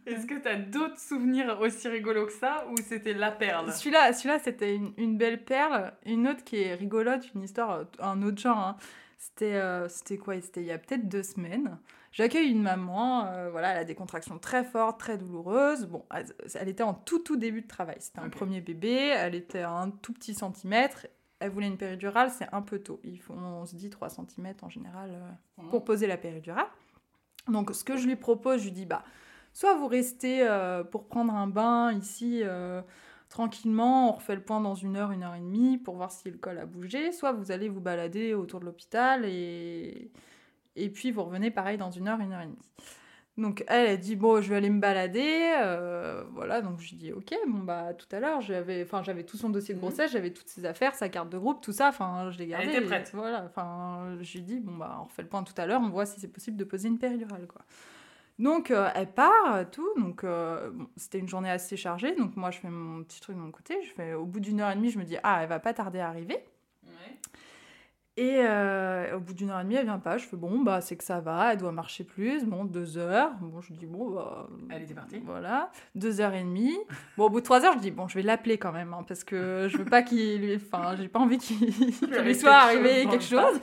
[0.04, 3.72] Est-ce que t'as d'autres souvenirs aussi rigolos que ça ou c'était la perle?
[3.72, 5.92] Celui-là, celui-là c'était une, une belle perle.
[6.04, 8.58] Une autre qui est rigolote, une histoire, euh, un autre genre.
[8.58, 8.76] hein.
[9.16, 10.34] C'était euh, c'était quoi?
[10.40, 11.78] C'était il y a peut-être deux semaines.
[12.16, 15.84] J'accueille une maman, euh, voilà, elle a des contractions très fortes, très douloureuses.
[15.84, 16.24] Bon, elle,
[16.54, 17.96] elle était en tout tout début de travail.
[17.98, 21.06] C'était un premier bébé, elle était à un tout petit centimètre.
[21.40, 23.00] Elle voulait une péridurale, c'est un peu tôt.
[23.04, 26.64] Il faut, on se dit 3 cm en général euh, pour poser la péridurale.
[27.48, 29.04] Donc, ce que je lui propose, je lui dis, bah,
[29.52, 32.80] soit vous restez euh, pour prendre un bain ici euh,
[33.28, 36.30] tranquillement, on refait le point dans une heure, une heure et demie pour voir si
[36.30, 40.10] le col a bougé, soit vous allez vous balader autour de l'hôpital et,
[40.76, 42.58] et puis vous revenez pareil dans une heure, une heure et demie.
[43.38, 46.62] Donc elle, elle dit bon, je vais aller me balader, euh, voilà.
[46.62, 49.50] Donc je lui dis ok, bon bah tout à l'heure j'avais, enfin j'avais tout son
[49.50, 49.86] dossier de Mhm.
[49.86, 52.68] grossesse, j'avais toutes ses affaires, sa carte de groupe, tout ça, enfin je l'ai gardé.
[52.68, 53.10] était prête.
[53.12, 55.90] Voilà, enfin je lui dis bon bah on refait le point tout à l'heure, on
[55.90, 57.60] voit si c'est possible de poser une péridurale quoi.
[58.38, 59.88] Donc euh, elle part, tout.
[59.98, 62.14] Donc euh, bon, c'était une journée assez chargée.
[62.14, 63.76] Donc moi je fais mon petit truc de mon côté.
[63.82, 65.74] Je fais au bout d'une heure et demie, je me dis ah elle va pas
[65.74, 66.38] tarder à arriver.
[68.18, 70.16] Et euh, au bout d'une heure et demie, elle vient pas.
[70.16, 72.44] Je fais bon, bah c'est que ça va, elle doit marcher plus.
[72.46, 73.32] Bon, deux heures.
[73.42, 74.46] Bon, je dis bon, bah.
[74.70, 75.18] Elle était partie.
[75.24, 76.74] Voilà, deux heures et demie.
[77.18, 79.04] Bon, au bout de trois heures, je dis bon, je vais l'appeler quand même, hein,
[79.06, 80.56] parce que je veux pas qu'il lui.
[80.56, 83.60] Enfin, j'ai pas envie qu'il lui soit quelque arrivé chose quelque chose.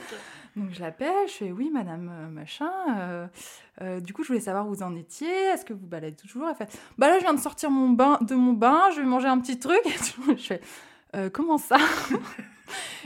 [0.54, 2.70] Donc je l'appelle, je fais oui, madame euh, machin.
[2.96, 3.26] euh,
[3.82, 5.28] euh, du coup, je voulais savoir où vous en étiez.
[5.52, 6.46] Est-ce que vous baladez toujours?
[6.48, 9.06] Elle fait bah là, je viens de sortir mon bain, de mon bain, je vais
[9.06, 9.80] manger un petit truc.
[10.28, 10.60] Je fais
[11.16, 11.76] Euh, comment ça?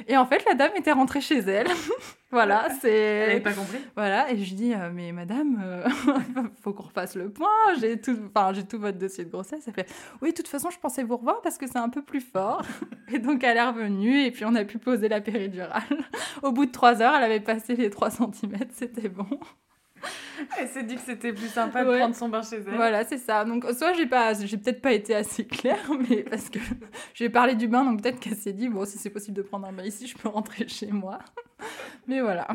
[0.06, 1.66] Et en fait, la dame était rentrée chez elle.
[2.30, 3.22] voilà, Elle c'est.
[3.24, 5.88] avait pas compris Voilà, et je dis, euh, mais madame, euh,
[6.62, 7.48] faut qu'on refasse le point,
[7.80, 9.64] j'ai tout, enfin, j'ai tout votre dossier de grossesse.
[9.66, 9.88] Elle fait,
[10.22, 12.62] oui, de toute façon, je pensais vous revoir parce que c'est un peu plus fort.
[13.12, 15.82] et donc, elle est revenue, et puis on a pu poser la péridurale.
[16.42, 19.26] Au bout de trois heures, elle avait passé les 3 cm, c'était bon.
[20.58, 21.98] Elle s'est dit que c'était plus sympa de Ouais.
[21.98, 22.74] prendre son bain chez elle.
[22.76, 23.44] Voilà, c'est ça.
[23.44, 26.58] Donc, soit j'ai pas, j'ai peut-être pas été assez claire, mais parce que
[27.14, 29.66] j'ai parlé du bain, donc peut-être qu'elle s'est dit, bon, si c'est possible de prendre
[29.66, 31.18] un bain ici, je peux rentrer chez moi.
[32.06, 32.46] Mais voilà.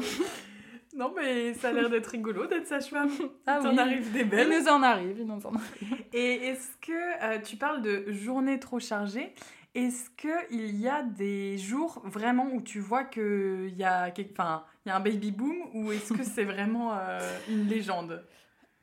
[0.95, 3.09] Non, mais ça a l'air d'être rigolo d'être sage-femme.
[3.47, 3.79] Ah T'en oui.
[3.79, 4.47] arrives des Il belles.
[4.49, 6.03] nous en arrive, il nous en arrive.
[6.13, 6.91] Et est-ce que
[7.23, 9.33] euh, tu parles de journée trop chargée
[9.73, 14.72] Est-ce qu'il y a des jours vraiment où tu vois qu'il y, a enfin, il
[14.89, 17.19] y a un baby boom ou est-ce que c'est vraiment euh,
[17.49, 18.23] une légende?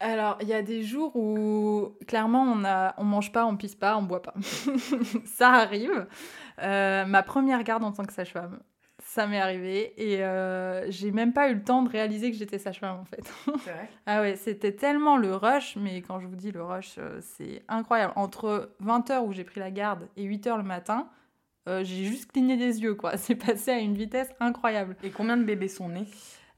[0.02, 3.74] Alors, il y a des jours où clairement on a, on mange pas, on pisse
[3.74, 4.34] pas, on boit pas.
[5.26, 6.06] ça arrive.
[6.62, 8.60] Euh, ma première garde en tant que sage-femme,
[9.02, 12.58] Ça m'est arrivé et euh, j'ai même pas eu le temps de réaliser que j'étais
[12.58, 13.30] sage-femme en fait.
[13.44, 13.90] C'est vrai?
[14.06, 18.14] Ah ouais, c'était tellement le rush, mais quand je vous dis le rush, c'est incroyable.
[18.16, 21.10] Entre 20h où j'ai pris la garde et 8h le matin,
[21.68, 23.16] euh, j'ai juste cligné des yeux quoi.
[23.16, 24.96] C'est passé à une vitesse incroyable.
[25.02, 26.06] Et combien de bébés sont nés?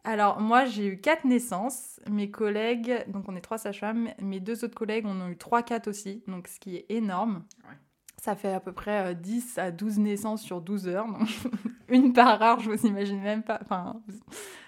[0.05, 4.65] Alors moi j'ai eu 4 naissances, mes collègues, donc on est 3 sages-femmes, mes deux
[4.65, 7.45] autres collègues en ont eu 3-4 aussi, donc ce qui est énorme.
[7.69, 7.77] Ouais.
[8.19, 11.29] Ça fait à peu près euh, 10 à 12 naissances sur 12 heures, donc
[11.89, 13.61] une par heure, je vous imagine même pas.
[13.63, 14.01] Enfin,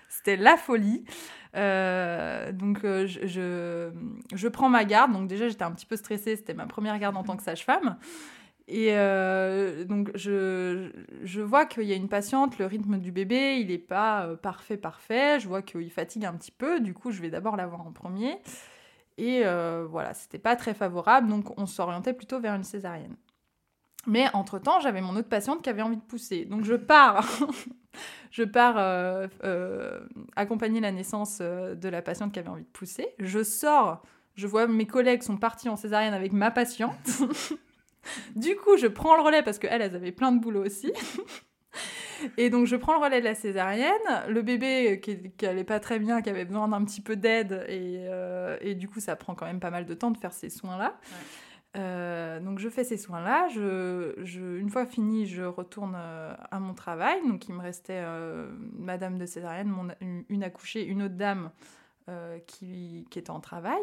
[0.09, 1.05] c'était la folie.
[1.57, 3.91] Euh, donc euh, je, je,
[4.35, 7.17] je prends ma garde, donc déjà j'étais un petit peu stressée, c'était ma première garde
[7.17, 7.97] en tant que sage-femme.
[8.67, 10.91] Et euh, donc, je,
[11.23, 14.37] je vois qu'il y a une patiente, le rythme du bébé, il n'est pas euh,
[14.37, 15.39] parfait, parfait.
[15.39, 16.81] Je vois qu'il fatigue un petit peu.
[16.81, 18.39] Du coup, je vais d'abord la voir en premier.
[19.19, 21.29] Et euh, voilà, c'était pas très favorable.
[21.29, 23.17] Donc, on s'orientait plutôt vers une césarienne.
[24.07, 26.47] Mais entre-temps, j'avais mon autre patiente qui avait envie de pousser.
[26.47, 27.27] Donc, je pars,
[28.31, 30.01] je pars euh,
[30.37, 33.09] accompagner la naissance de la patiente qui avait envie de pousser.
[33.19, 34.03] Je sors,
[34.37, 36.97] je vois mes collègues sont partis en césarienne avec ma patiente.
[38.37, 40.93] Du coup, je prends le relais parce qu'elles, elles avaient plein de boulot aussi.
[42.39, 43.93] Et donc, je prends le relais de la césarienne.
[44.29, 47.65] Le bébé qui, qui allait pas très bien, qui avait besoin d'un petit peu d'aide.
[47.69, 50.33] Et, euh, et du coup, ça prend quand même pas mal de temps de faire
[50.33, 50.97] ces soins-là.
[51.77, 53.49] Euh, donc, je fais ces soins-là.
[53.53, 57.19] Je, je- une fois fini, je retourne euh, à mon travail.
[57.27, 59.89] Donc, il me restait euh, madame de césarienne, mon,
[60.29, 61.51] une, accouchée, une autre dame
[62.47, 63.81] qui, qui était en travail,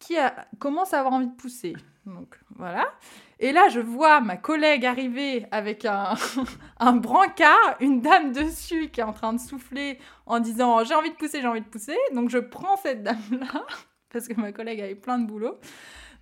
[0.00, 0.16] qui
[0.58, 1.74] commence à avoir envie de pousser.
[2.06, 2.92] Donc, voilà.
[3.38, 6.14] Et là, je vois ma collègue arriver avec un,
[6.80, 11.10] un brancard, une dame dessus qui est en train de souffler en disant j'ai envie
[11.10, 11.96] de pousser, j'ai envie de pousser.
[12.14, 13.64] Donc je prends cette dame-là
[14.12, 15.58] parce que ma collègue avait plein de boulot.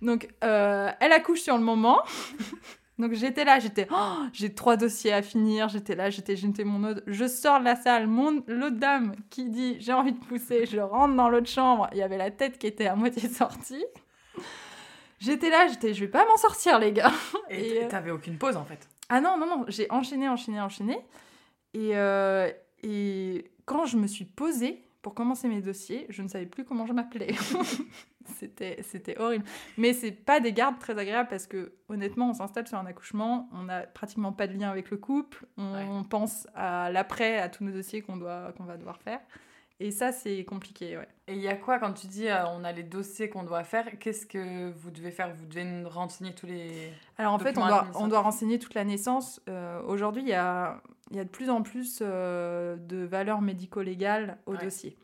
[0.01, 2.01] Donc euh, elle accouche sur le moment.
[2.99, 6.83] Donc j'étais là, j'étais Oh, j'ai trois dossiers à finir, j'étais là, j'étais j'étais mon
[6.83, 7.01] autre.
[7.07, 10.79] Je sors de la salle, mon l'autre dame qui dit j'ai envie de pousser, je
[10.79, 13.85] rentre dans l'autre chambre, il y avait la tête qui était à moitié sortie.
[15.19, 17.11] J'étais là, j'étais je vais pas m'en sortir les gars.
[17.49, 18.87] Et euh, t'avais aucune pause en fait.
[19.07, 20.99] Ah non, non, non, j'ai enchaîné, enchaîné, enchaîné.
[21.73, 22.51] Et, euh,
[22.83, 26.85] et quand je me suis posée pour commencer mes dossiers, je ne savais plus comment
[26.85, 27.33] je m'appelais.
[28.25, 29.45] c'était, c'était horrible.
[29.77, 33.49] Mais c'est pas des gardes très agréables parce que honnêtement, on s'installe sur un accouchement,
[33.53, 35.85] on n'a pratiquement pas de lien avec le couple, on, Ouais.
[36.09, 39.19] pense à l'après, à tous nos dossiers qu'on, doit, qu'on va devoir faire.
[39.81, 41.07] Et ça, c'est compliqué, ouais.
[41.29, 43.63] Et il y a quoi quand tu dis euh, on a les dossiers qu'on doit
[43.63, 45.33] faire Qu'est-ce que vous devez faire?
[45.33, 46.91] Vous devez renseigner tous les.
[47.17, 49.39] Alors en fait, on doit, on doit renseigner toute la naissance.
[49.47, 53.41] Euh, Aujourd'hui, il y a, il y a de plus en plus euh, de valeurs
[53.41, 54.63] médico-légales au Ouais.
[54.63, 54.97] dossier.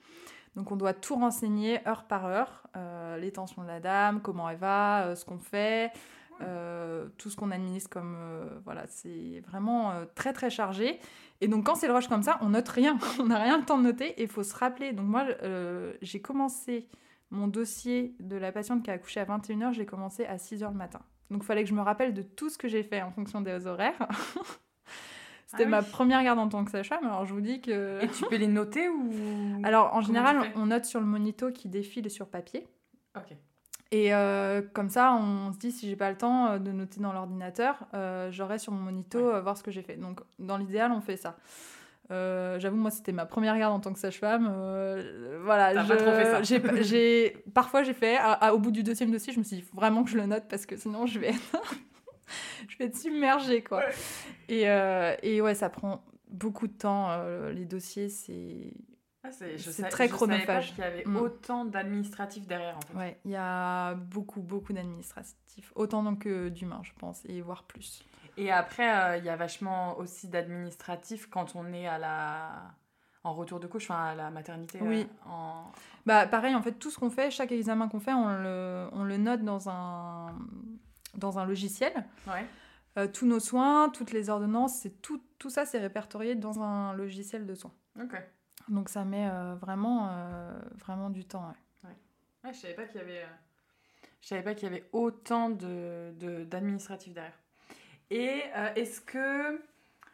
[0.55, 4.49] Donc on doit tout renseigner heure par heure, euh, les tensions de la dame, comment
[4.49, 5.91] elle va, euh, ce qu'on fait,
[7.17, 8.17] tout ce qu'on administre comme...
[8.65, 10.99] voilà, c'est vraiment très très chargé.
[11.41, 13.63] Et donc quand c'est le rush comme ça, on note rien, on n'a rien le
[13.65, 14.91] temps de noter et il faut se rappeler.
[14.91, 15.25] Donc moi,
[16.01, 16.89] j'ai commencé
[17.31, 20.77] mon dossier de la patiente qui a accouché à 21h, j'ai commencé à 6h le
[20.77, 20.99] matin.
[21.31, 23.39] Donc il fallait que je me rappelle de tout ce que j'ai fait en fonction
[23.41, 24.07] des horaires.
[25.47, 25.71] C'était Ah oui.
[25.71, 28.03] ma première garde en tant que sage-femme, alors je vous dis que...
[28.03, 29.11] Et tu peux les noter ou.
[29.63, 32.67] Alors en Comment général, on note sur le monito qui défile sur papier.
[33.15, 33.35] Ok.
[33.91, 36.99] Et euh, comme ça, on se dit, si j'ai pas le temps euh, de noter
[36.99, 39.39] dans l'ordinateur, euh, j'aurai sur mon monito Ouais.
[39.41, 39.95] voir ce que j'ai fait.
[39.95, 41.37] Donc, dans l'idéal, on fait ça.
[42.11, 44.47] Euh, J'avoue, moi, c'était ma première garde en tant que sage-femme.
[44.51, 46.41] euh, voilà, T'as je- pas trop fait ça.
[46.43, 49.57] j'ai j'ai- parfois j'ai fait, à- à- au bout du deuxième dossier, je me suis
[49.57, 51.57] dit, il faut vraiment que je le note parce que sinon, je vais être,
[52.67, 53.83] je vais être submergée, quoi.
[54.49, 57.07] Et, euh, et ouais, ça prend beaucoup de temps.
[57.11, 58.73] euh, les dossiers, c'est
[59.23, 60.69] Ah, c'est très je chronophage.
[60.73, 61.15] qu'il y avait Mm.
[61.17, 62.97] autant d'administratifs derrière en fait.
[62.97, 65.71] Ouais, il y a beaucoup, beaucoup d'administratifs.
[65.75, 68.03] Autant donc que d'humains, je pense, et voire plus.
[68.37, 72.49] Et après, euh, il y a vachement aussi d'administratifs quand on est à la...
[73.23, 74.79] en retour de couche, enfin à la maternité.
[74.81, 75.07] Oui.
[75.27, 75.71] euh, en...
[76.05, 79.03] Bah, pareil, en fait, tout ce qu'on fait, chaque examen qu'on fait, on le, on
[79.05, 80.35] le note dans un,
[81.17, 81.93] dans un logiciel.
[82.27, 82.45] Ouais.
[82.97, 86.93] Euh, tous nos soins, toutes les ordonnances, c'est tout, tout ça, c'est répertorié dans un
[86.93, 87.73] logiciel de soins.
[88.69, 91.53] Donc ça met euh, vraiment, euh, vraiment du temps.
[91.83, 91.89] ouais.
[92.43, 93.25] Ouais, je savais pas qu'il y avait.
[94.21, 97.37] Je savais pas qu'il y avait autant de de- d'administratifs derrière.
[98.11, 98.43] Et
[98.75, 99.59] est-ce que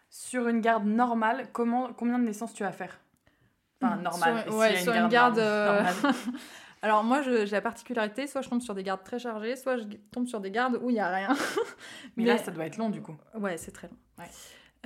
[0.09, 2.99] sur une garde normale, comment combien de naissances tu vas faire?
[3.81, 4.43] Enfin Mmh, normale.
[4.43, 5.95] sur- ouais, une garde, norm- normale.
[6.83, 9.83] Alors moi, j'ai la particularité, soit je tombe sur des gardes très chargées, soit je
[10.11, 11.29] tombe sur des gardes où il n'y a rien.
[12.17, 13.15] Mais là, ça doit être long du coup.
[13.35, 13.97] Ouais, c'est très long.
[14.17, 14.29] Ouais.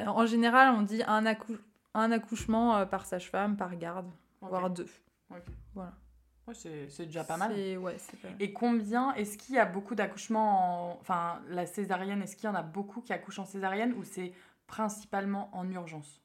[0.02, 1.58] Euh, en général, on dit un, accou-
[1.94, 4.10] un accouchement euh, par sage-femme, par garde,
[4.42, 4.88] voire deux.
[5.30, 7.52] Ouais, c'est déjà pas mal.
[7.80, 8.28] Ouais, pas.
[8.40, 10.98] Et combien Est-ce qu'il y a beaucoup d'accouchements en...
[11.00, 14.34] Enfin, la césarienne, est-ce qu'il y en a beaucoup qui accouchent en césarienne ou c'est
[14.68, 16.22] principalement en urgence?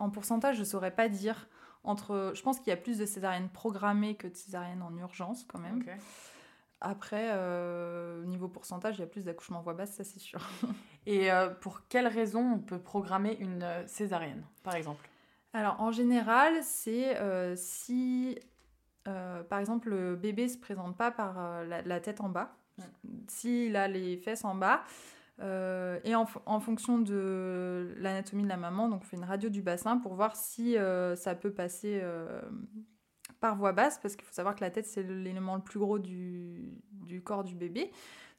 [0.00, 1.46] En pourcentage, je saurais pas dire.
[1.88, 5.44] Entre, je pense qu'il y a plus de césariennes programmées que de césariennes en urgence
[5.44, 5.82] quand même.
[6.82, 10.38] Après, euh, niveau pourcentage, il y a plus d'accouchements en voix basse, ça c'est sûr.
[11.06, 15.08] Et euh, pour quelle raison on peut programmer une euh, césarienne, par exemple?
[15.54, 18.38] Alors en général, c'est euh, si,
[19.48, 22.54] par exemple, le bébé se présente pas par la, la tête en bas,
[23.28, 24.82] s'il a les fesses en bas,
[25.40, 29.62] euh, et en, fonction de l'anatomie de la maman, donc on fait une radio du
[29.62, 32.42] bassin pour voir si euh, ça peut passer euh,
[33.40, 36.00] par voie basse, parce qu'il faut savoir que la tête c'est l'élément le plus gros
[36.00, 37.92] du, du corps du bébé.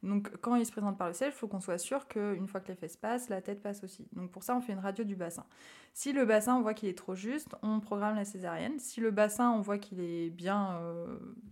[0.04, 2.60] Donc quand il se présente par le ciel, il faut qu'on soit sûr qu'une fois
[2.60, 4.08] que les fesses passent, la tête passe aussi.
[4.14, 5.46] Donc pour ça, on fait une radio du bassin.
[5.94, 8.80] Si le bassin, on voit qu'il est trop juste, on programme la césarienne.
[8.80, 10.80] Si le bassin, on voit qu'il est bien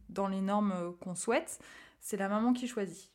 [0.07, 1.59] dans les normes qu'on souhaite,
[1.99, 3.11] c'est la maman qui choisit.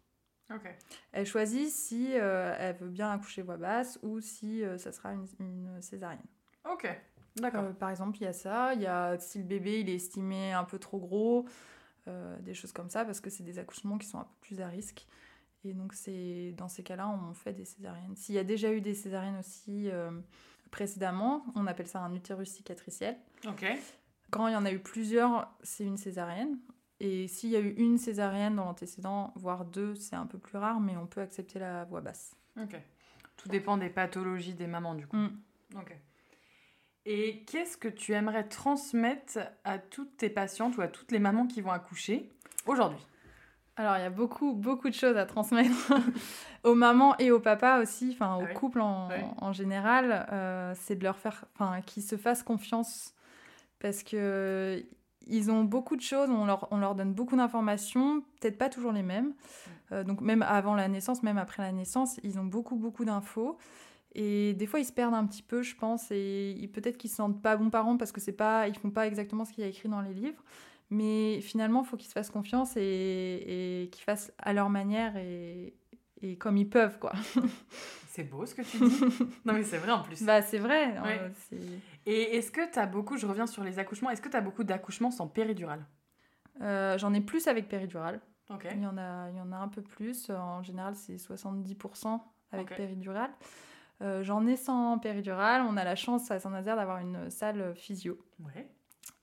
[0.54, 0.68] Ok.
[1.12, 5.12] Elle choisit si euh, elle veut bien accoucher voix basse ou si euh, ça sera
[5.12, 6.24] une, une césarienne.
[6.70, 6.88] Ok.
[7.36, 7.64] D'accord.
[7.64, 8.74] Euh, par exemple, il y a ça.
[8.74, 11.46] Il y a si le bébé il est estimé un peu trop gros,
[12.40, 14.66] des choses comme ça, parce que c'est des accouchements qui sont un peu plus à
[14.66, 15.06] risque.
[15.64, 18.16] Et donc, c'est dans ces cas-là, on fait des césariennes.
[18.16, 19.88] S'il y a déjà eu des césariennes aussi
[20.72, 23.16] précédemment, on appelle ça un utérus cicatriciel.
[23.46, 23.64] ok.
[24.32, 26.58] Quand il y en a eu plusieurs, c'est une césarienne.
[27.04, 30.56] Et s'il y a eu une césarienne dans l'antécédent, voire deux, c'est un peu plus
[30.56, 32.36] rare, mais on peut accepter la voix basse.
[32.56, 32.76] Ok.
[33.36, 35.16] Tout dépend des pathologies des mamans, du coup.
[35.16, 35.30] Mm.
[35.76, 35.96] Ok.
[37.04, 41.48] Et qu'est-ce que tu aimerais transmettre à toutes tes patientes ou à toutes les mamans
[41.48, 42.30] qui vont accoucher
[42.66, 43.04] aujourd'hui?
[43.74, 45.92] Alors, il y a beaucoup, beaucoup de choses à transmettre
[46.62, 48.54] aux mamans et aux papas aussi, enfin aux Ah oui.
[48.54, 49.16] couples en, Oui.
[49.38, 50.28] en général.
[50.30, 53.12] euh, c'est de leur faire, enfin, qu'ils se fassent confiance
[53.80, 54.84] parce que
[55.26, 58.92] ils ont beaucoup de choses, on leur, on leur donne beaucoup d'informations, peut-être pas toujours
[58.92, 59.34] les mêmes.
[59.92, 63.58] Euh, donc, même avant la naissance, même après la naissance, ils ont beaucoup, beaucoup d'infos.
[64.14, 67.16] Et des fois, ils se perdent un petit peu, je pense, et peut-être qu'ils se
[67.16, 69.66] sentent pas bons parents parce que c'est pas, ils font pas exactement ce qu'il y
[69.66, 70.42] a écrit dans les livres.
[70.90, 75.16] Mais finalement, il faut qu'ils se fassent confiance et, et qu'ils fassent à leur manière
[75.16, 75.72] et,
[76.22, 77.12] et comme ils peuvent, quoi.
[78.08, 79.00] C'est beau ce que tu dis.
[79.46, 80.22] non, mais c'est vrai en plus.
[80.22, 80.98] bah, c'est vrai.
[81.00, 81.30] Ouais.
[81.48, 81.56] c'est-
[82.04, 84.42] Et est-ce que tu as beaucoup, je reviens sur les accouchements, est-ce que tu as
[84.42, 85.86] beaucoup d'accouchements sans péridurale?
[86.60, 88.20] Euh, J'en ai plus avec péridurale.
[88.50, 88.66] Ok.
[88.70, 90.28] Il y, en a, il y en a un peu plus.
[90.28, 92.76] En général, c'est 70% avec Ok.
[92.76, 93.30] péridurale.
[94.02, 95.62] Euh, J'en ai sans péridurale.
[95.66, 98.18] On a la chance à Saint-Nazaire d'avoir une salle physio.
[98.44, 98.68] Ouais.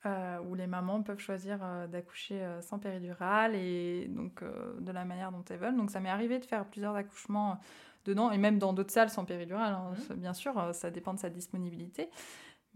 [0.05, 4.41] Euh, où les mamans peuvent choisir euh, d'accoucher euh, sans péridurale et donc
[4.79, 5.75] de la manière dont elles veulent.
[5.75, 7.59] Donc ça m'est arrivé de faire plusieurs accouchements
[8.05, 9.73] dedans et même dans d'autres salles sans péridurale.
[9.73, 9.93] hein.
[10.07, 12.09] Ça, Bien sûr, ça dépend de sa disponibilité.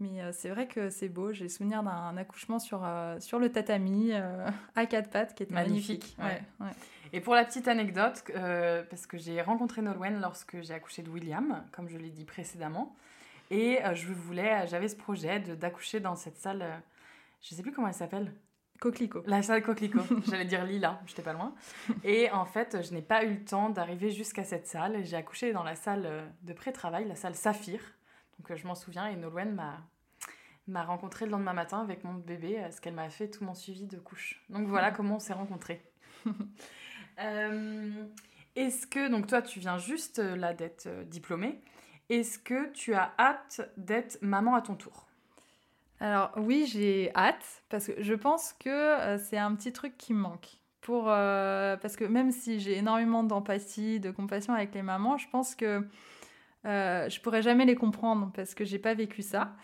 [0.00, 1.32] Mais c'est vrai que c'est beau.
[1.32, 2.84] J'ai souvenir d'un accouchement sur,
[3.20, 4.12] sur le tatami
[4.74, 6.44] à quatre pattes qui était Magnifique, magnifique.
[6.60, 6.72] Ouais, ouais.
[7.12, 8.24] Et pour la petite anecdote,
[8.90, 12.94] parce que j'ai rencontré Nolwenn lorsque j'ai accouché de William, comme je l'ai dit précédemment,
[13.52, 16.82] et je voulais, j'avais ce projet d'accoucher dans cette salle,
[17.44, 18.34] je sais plus comment elle s'appelle,
[18.80, 19.22] Coquelicot.
[19.26, 21.54] la salle Coquelicot, j'allais dire Lila, j'étais pas loin.
[22.02, 25.52] Et en fait, je n'ai pas eu le temps d'arriver jusqu'à cette salle, j'ai accouché
[25.52, 27.80] dans la salle euh, de pré-travail, la salle Saphir.
[28.38, 29.78] Donc euh, je m'en souviens, et Nolwenn m'a
[30.66, 33.86] m'a rencontré le lendemain matin avec mon bébé, parce qu'elle m'a fait tout mon suivi
[33.86, 34.42] de couche.
[34.48, 35.82] Donc voilà comment on s'est rencontrés.
[37.20, 38.06] Euh,
[38.56, 41.62] Est-ce que, donc toi tu viens juste euh, là d'être euh, diplômée,
[42.08, 45.06] est-ce que tu as hâte d'être maman à ton tour?
[46.00, 50.12] Alors oui, j'ai hâte parce que je pense que euh, c'est un petit truc qui
[50.12, 50.58] me manque.
[50.90, 55.54] Euh, parce que même si j'ai énormément d'empathie, de compassion avec les mamans, je pense
[55.54, 55.86] que
[56.66, 59.54] euh, je pourrais jamais les comprendre parce que j'ai pas vécu ça.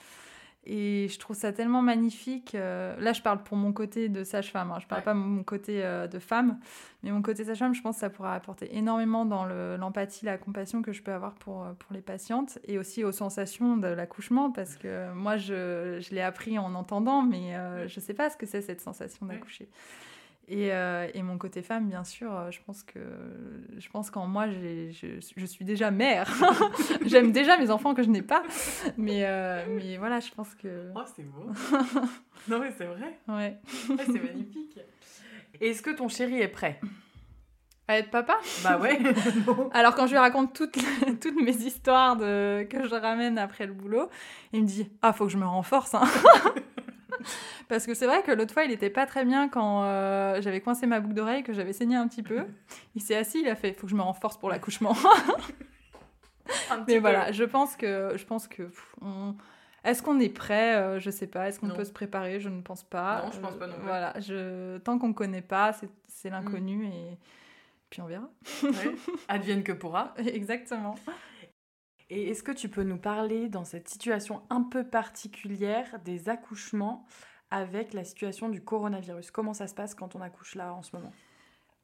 [0.64, 2.55] Et je trouve ça tellement magnifique.
[2.55, 4.70] euh, là, je parle pour mon côté de sage-femme.
[4.70, 5.05] hein, je parle Ouais.
[5.07, 6.59] pas mon côté euh, de femme.
[7.03, 10.37] Mais mon côté sage-femme, je pense que ça pourra apporter énormément dans le- l'empathie, la
[10.37, 13.87] compassion que je peux avoir pour, euh, pour les patientes et aussi aux sensations de
[13.88, 18.29] l'accouchement parce que moi, je, je l'ai appris en entendant, mais euh, je sais pas
[18.29, 19.37] ce que c'est cette sensation Ouais.
[20.53, 22.99] Et, euh, et mon côté femme, bien sûr, euh, je pense que
[23.79, 24.91] je pense qu'en moi, je,
[25.37, 26.29] je suis déjà mère.
[27.07, 28.43] J'aime déjà mes enfants que je n'ai pas.
[28.97, 30.91] Mais, euh, mais voilà, je pense que...
[30.97, 31.47] Oh, c'est beau
[32.49, 33.59] Non mais c'est vrai Ouais.
[33.91, 34.81] Ouais, c'est magnifique.
[35.61, 36.81] Est-ce que ton chéri est prêt
[37.87, 38.37] À être papa?
[38.64, 38.99] Bah ouais.
[39.72, 40.79] Alors quand je lui raconte toutes,
[41.20, 44.11] toutes mes histoires de, que je ramène après le boulot,
[44.53, 46.03] il me dit «Ah, faut que je me renforce hein.
[47.71, 50.61] Parce que c'est vrai que l'autre fois, il était pas très bien quand euh, j'avais
[50.61, 52.45] coincé ma boucle d'oreille, que j'avais saigné un petit peu.
[52.95, 54.95] Il s'est assis, il a fait «Faut que je me renforce pour l'accouchement.»
[56.89, 56.99] Mais peu.
[57.01, 58.12] voilà, je pense que...
[58.16, 59.35] Je pense que pff, on-
[59.85, 61.49] Est-ce qu'on est prêt Euh, Je sais pas.
[61.49, 62.41] Est-ce qu'on peut se préparer?
[62.41, 63.23] Je ne pense pas.
[63.25, 63.85] Non, je pense pas non plus.
[63.85, 64.79] Voilà, je...
[64.79, 65.89] tant qu'on connaît pas, c'est-
[66.29, 66.33] Mm.
[66.33, 67.18] l'inconnu et
[67.89, 68.29] puis on verra.
[68.62, 68.71] Ouais.
[69.29, 70.12] Advienne que pourra.
[70.18, 70.97] Exactement.
[72.11, 77.07] Et est-ce que tu peux nous parler dans cette situation un peu particulière des accouchements
[77.51, 79.30] avec la situation du coronavirus?
[79.30, 81.12] Comment ça se passe quand on accouche là en ce moment?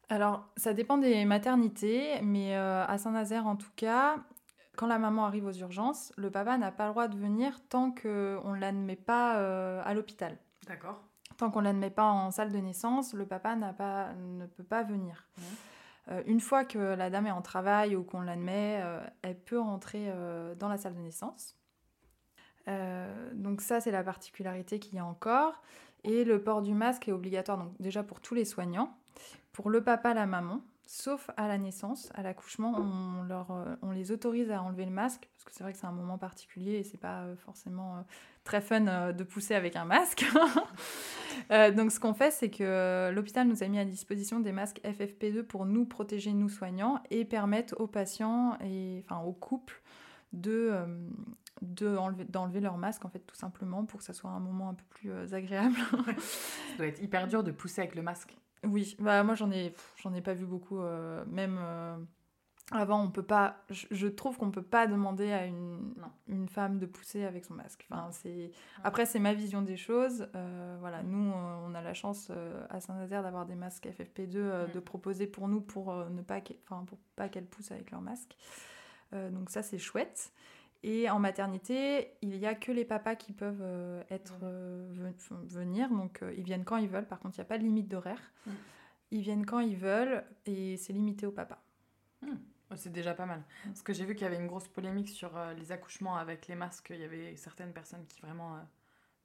[0.08, 4.16] Alors, ça dépend des maternités, mais euh, à Saint-Nazaire en tout cas,
[4.76, 7.90] quand la maman arrive aux urgences, le papa n'a pas le droit de venir tant
[7.90, 10.38] qu'on ne l'admet pas euh, à l'hôpital.
[10.68, 11.02] D'accord.
[11.38, 14.84] Tant qu'on ne l'admet pas en salle de naissance, le papa pas, ne peut pas
[14.84, 15.26] venir.
[16.08, 18.80] Euh, une fois que la dame est en travail ou qu'on l'admet,
[19.22, 20.12] elle peut rentrer
[20.56, 21.56] dans la salle de naissance.
[23.34, 25.62] Donc ça, c'est la particularité qu'il y a encore.
[26.04, 28.96] Et le port du masque est obligatoire, donc déjà pour tous les soignants,
[29.52, 34.50] pour le papa, la maman, sauf à la naissance, à l'accouchement, on, euh, les autorise
[34.50, 36.96] à enlever le masque, parce que c'est vrai que c'est un moment particulier et c'est
[36.96, 38.00] pas euh, forcément euh,
[38.44, 40.24] très fun de pousser avec un masque.
[41.74, 45.42] donc ce qu'on fait, c'est que l'hôpital nous a mis à disposition des masques FFP2
[45.42, 49.82] pour nous protéger, nous soignants, et permettre aux patients et enfin aux couples
[50.32, 50.72] de
[51.62, 54.84] d'enlever leur masque en fait tout simplement pour que ça soit un moment un peu
[54.90, 55.76] plus agréable.
[56.18, 58.36] ça doit être hyper dur de pousser avec le masque.
[58.64, 60.80] Oui, bah moi j'en ai, j'en ai pas vu beaucoup.
[60.80, 61.96] Euh, même euh,
[62.72, 63.64] avant, on peut pas.
[63.70, 65.94] Je, trouve qu'on peut pas demander à une,
[66.26, 67.86] une femme de pousser avec son masque.
[67.90, 68.50] Enfin, c'est
[68.82, 70.28] après c'est ma vision des choses.
[70.34, 72.30] Euh, voilà, nous on a la chance
[72.70, 76.98] à Saint-Nazaire d'avoir des masques FFP2 de proposer pour nous pour ne pas, enfin pour
[77.14, 78.36] pas qu'elles poussent avec leur masque.
[79.12, 80.32] Donc ça c'est chouette.
[80.82, 85.10] Et en maternité, il n'y a que les papas qui peuvent euh, être, euh,
[85.48, 85.90] venir.
[85.90, 87.08] Donc, euh, ils viennent quand ils veulent.
[87.08, 88.20] Par contre, il n'y a pas de limite d'horaire.
[88.46, 88.50] Mm.
[89.10, 91.58] Ils viennent quand ils veulent et c'est limité au papa.
[92.22, 92.34] Mm.
[92.76, 93.40] C'est déjà pas mal.
[93.40, 93.68] Mm.
[93.70, 96.54] Parce que j'ai vu qu'il y avait une grosse polémique sur les accouchements avec les
[96.54, 96.92] masques.
[96.94, 98.56] Il y avait certaines personnes qui vraiment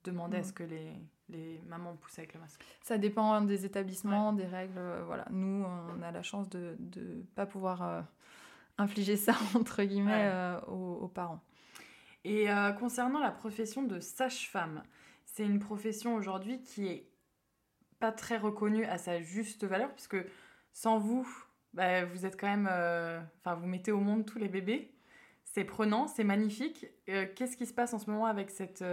[0.04, 0.94] demandaient à ce que les,
[1.30, 2.60] les, mamans poussent avec le masque.
[2.82, 4.82] Ça dépend des établissements, des règles.
[5.06, 5.28] voilà.
[5.30, 8.04] Nous, on a la chance de ne pas pouvoir
[8.82, 11.42] infliger ça, entre guillemets, euh, aux, parents.
[12.24, 14.84] Et euh, concernant la profession de sage-femme,
[15.26, 17.08] c'est une profession aujourd'hui qui est
[18.00, 20.18] pas très reconnue à sa juste valeur, puisque
[20.74, 21.28] sans vous,
[21.74, 22.70] bah, vous êtes quand même...
[22.70, 24.92] Euh, enfin, vous mettez au monde tous les bébés.
[25.44, 26.88] C'est prenant, c'est magnifique.
[27.06, 28.84] Qu'est-ce qui se passe en ce moment avec cette...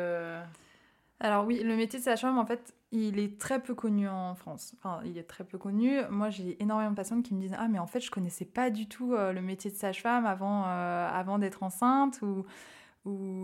[1.21, 4.75] Alors oui, le métier de sage-femme, en fait, il est très peu connu en France.
[4.79, 5.99] Enfin, il est très peu connu.
[6.11, 8.71] Moi, j'ai énormément de patientes qui me disent Ah, mais en fait, je connaissais pas
[8.71, 12.21] du tout euh, le métier de sage-femme avant, euh, avant d'être enceinte.
[12.23, 12.45] Ou,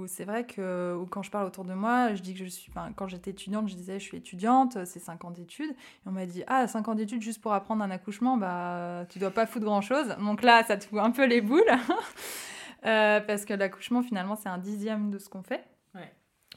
[0.06, 2.70] c'est vrai que ou quand je parle autour de moi, je dis que je suis.
[2.96, 5.70] Quand j'étais étudiante, je disais Je suis étudiante, c'est 5 ans d'études.
[5.70, 9.18] Et on m'a dit Ah, 5 ans d'études juste pour apprendre un accouchement, bah, tu
[9.18, 10.16] dois pas foutre grand-chose.
[10.18, 11.62] Donc là, ça te fout un peu les boules.
[12.86, 15.64] Euh, parce que l'accouchement, finalement, c'est un dixième de ce qu'on fait.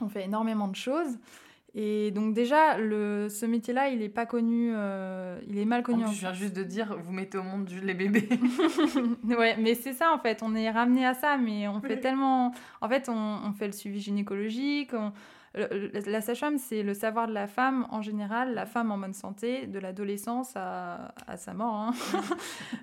[0.01, 1.17] On fait énormément de choses.
[1.79, 6.03] Et donc déjà, le, ce métier-là, il n'est pas connu, euh, il est mal connu.
[6.03, 8.27] En plus, je viens juste de dire, vous mettez au monde les bébés.
[9.25, 12.51] ouais, mais c'est ça en fait, on est ramené à ça, mais on fait tellement...
[12.81, 15.11] En fait, on, on, fait le suivi gynécologique, on,
[16.05, 19.67] la sage-femme, c'est le savoir de la femme en général, la femme en bonne santé,
[19.67, 21.75] de l'adolescence à, sa mort.
[21.75, 21.93] Hein.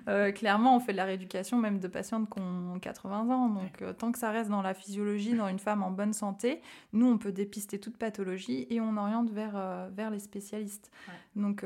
[0.07, 3.49] Euh, clairement, on fait de la rééducation même de patientes qui ont 80 ans.
[3.49, 6.61] Donc, euh, tant que ça reste dans la physiologie, dans une femme en bonne santé,
[6.93, 10.91] nous, on peut dépister toute pathologie et on oriente vers, euh, vers les spécialistes.
[11.35, 11.65] Donc,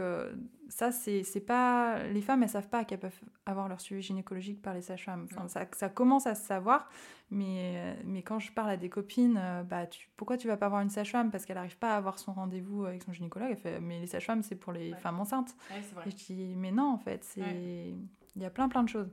[0.69, 2.03] ça, c'est pas.
[2.07, 5.27] Les femmes, elles savent pas qu'elles peuvent avoir leur suivi gynécologique par les sages-femmes.
[5.31, 6.89] Enfin, ça, ça, commence à se savoir,
[7.29, 9.39] mais, mais quand je parle à des copines,
[9.69, 11.29] bah, tu, pourquoi tu vas pas voir une sage-femme?
[11.29, 13.49] Parce qu'elle n'arrive pas à avoir son rendez-vous avec son gynécologue.
[13.51, 15.55] Elle fait, mais les sages-femmes, c'est pour les femmes enceintes.
[16.05, 17.93] et je dis, mais non, en fait, c'est
[18.35, 19.11] il y a plein, plein de choses.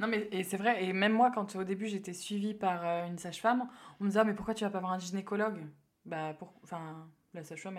[0.00, 3.06] Non, mais et c'est vrai, et même moi, quand au début j'étais suivie par euh,
[3.06, 3.68] une sage-femme,
[4.00, 5.66] on me disait, ah, mais pourquoi tu vas pas voir un gynécologue?
[6.04, 6.52] Bah, pour.
[6.64, 7.78] Enfin la sage-femme,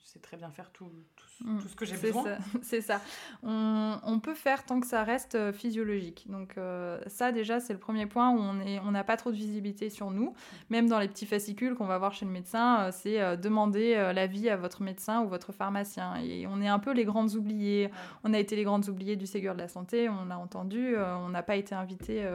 [0.00, 1.60] je sais très bien faire tout, tout, mm.
[1.68, 2.38] ce que j'ai besoin.
[2.62, 3.02] C'est ça.
[3.42, 6.24] On, on, peut faire tant que ça reste euh, physiologique.
[6.28, 9.36] Donc euh, ça, déjà, c'est le premier point où on n'a on pas trop de
[9.36, 10.34] visibilité sur nous.
[10.70, 14.48] Même dans les petits fascicules qu'on va voir chez le médecin, euh, c'est demander l'avis
[14.48, 16.16] à votre médecin ou votre pharmacien.
[16.16, 17.90] Et on est un peu les grandes oubliées.
[18.22, 20.96] On a été les grandes oubliées du Ségur de la Santé, on l'a entendu.
[20.96, 22.26] on n'a pas été invité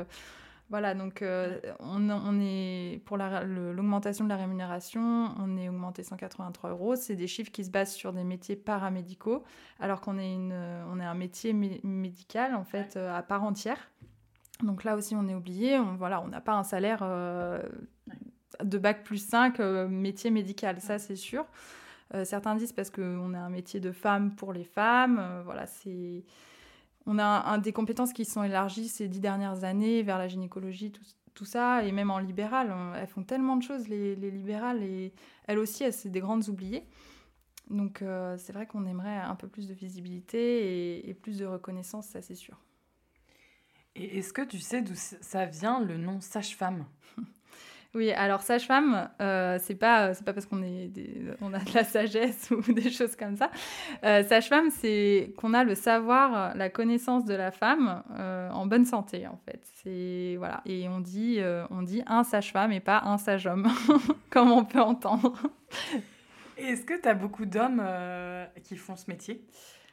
[0.70, 6.95] voilà, donc euh, on, est pour l'augmentation de la rémunération, on est augmenté 183 euros.
[6.95, 9.43] C'est des chiffres qui se basent sur des métiers paramédicaux,
[9.80, 10.53] alors qu'on est, une,
[10.91, 13.89] on est un métier médical en fait euh, à part entière.
[14.61, 15.80] Donc là aussi, on est oublié.
[15.80, 17.63] On voilà, on n'a pas un salaire euh,
[18.63, 19.57] de bac plus 5
[19.89, 21.45] métier médical, ça c'est sûr.
[22.26, 25.41] certains disent parce qu'on a un métier de femme pour les femmes.
[25.45, 26.24] voilà, c'est
[27.06, 30.91] on a un, des compétences qui sont élargies ces dix dernières années vers la gynécologie,
[31.34, 32.74] tout, ça, et même en libéral.
[32.95, 35.14] elles font tellement de choses, les, libérales, et
[35.47, 36.84] elles aussi, elles, c'est des grandes oubliées.
[37.70, 42.08] Donc euh, c'est vrai qu'on aimerait un peu plus de visibilité et, plus de reconnaissance,
[42.08, 42.60] ça c'est sûr.
[43.95, 46.86] Et est-ce que tu sais d'où ça vient le nom sage-femme?
[47.95, 50.91] oui, alors sage-femme, euh, c'est pas c'est pas parce qu'on est
[51.41, 53.49] on a de la sagesse ou des choses comme ça.
[54.03, 58.85] Euh, sage-femme, c'est qu'on a le savoir, la connaissance de la femme euh, en bonne
[58.85, 59.61] santé en fait.
[59.81, 61.39] C'est voilà et on dit
[61.71, 63.67] on dit un sage-femme et pas un sage-homme
[64.29, 65.33] comme on peut entendre.
[66.57, 67.83] Est-ce que tu as beaucoup d'hommes
[68.63, 69.43] qui font ce métier?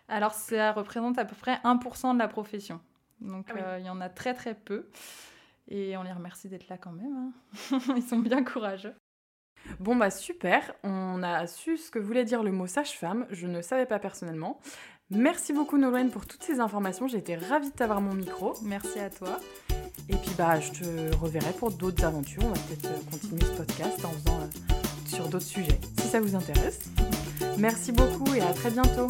[0.09, 2.78] Alors ça représente à peu près 1% de la profession.
[3.22, 4.86] Donc ah il y en a très très peu.
[5.69, 7.33] Et on les remercie d'être là quand même.
[7.73, 7.79] Hein.
[7.97, 8.95] Ils sont bien courageux.
[9.81, 13.61] Bon bah super, on a su ce que voulait dire le mot sage-femme, je ne
[13.62, 14.61] savais pas personnellement.
[15.11, 18.55] Merci beaucoup Nolwenn pour toutes ces informations, j'ai été ravie de t'avoir mon micro.
[18.62, 19.41] Merci à toi.
[20.09, 23.57] Et puis bah je te reverrai pour d'autres aventures, on va peut-être euh, continuer ce
[23.57, 26.91] podcast en faisant euh, sur d'autres sujets, si ça vous intéresse.
[27.59, 29.09] Merci beaucoup et à très bientôt.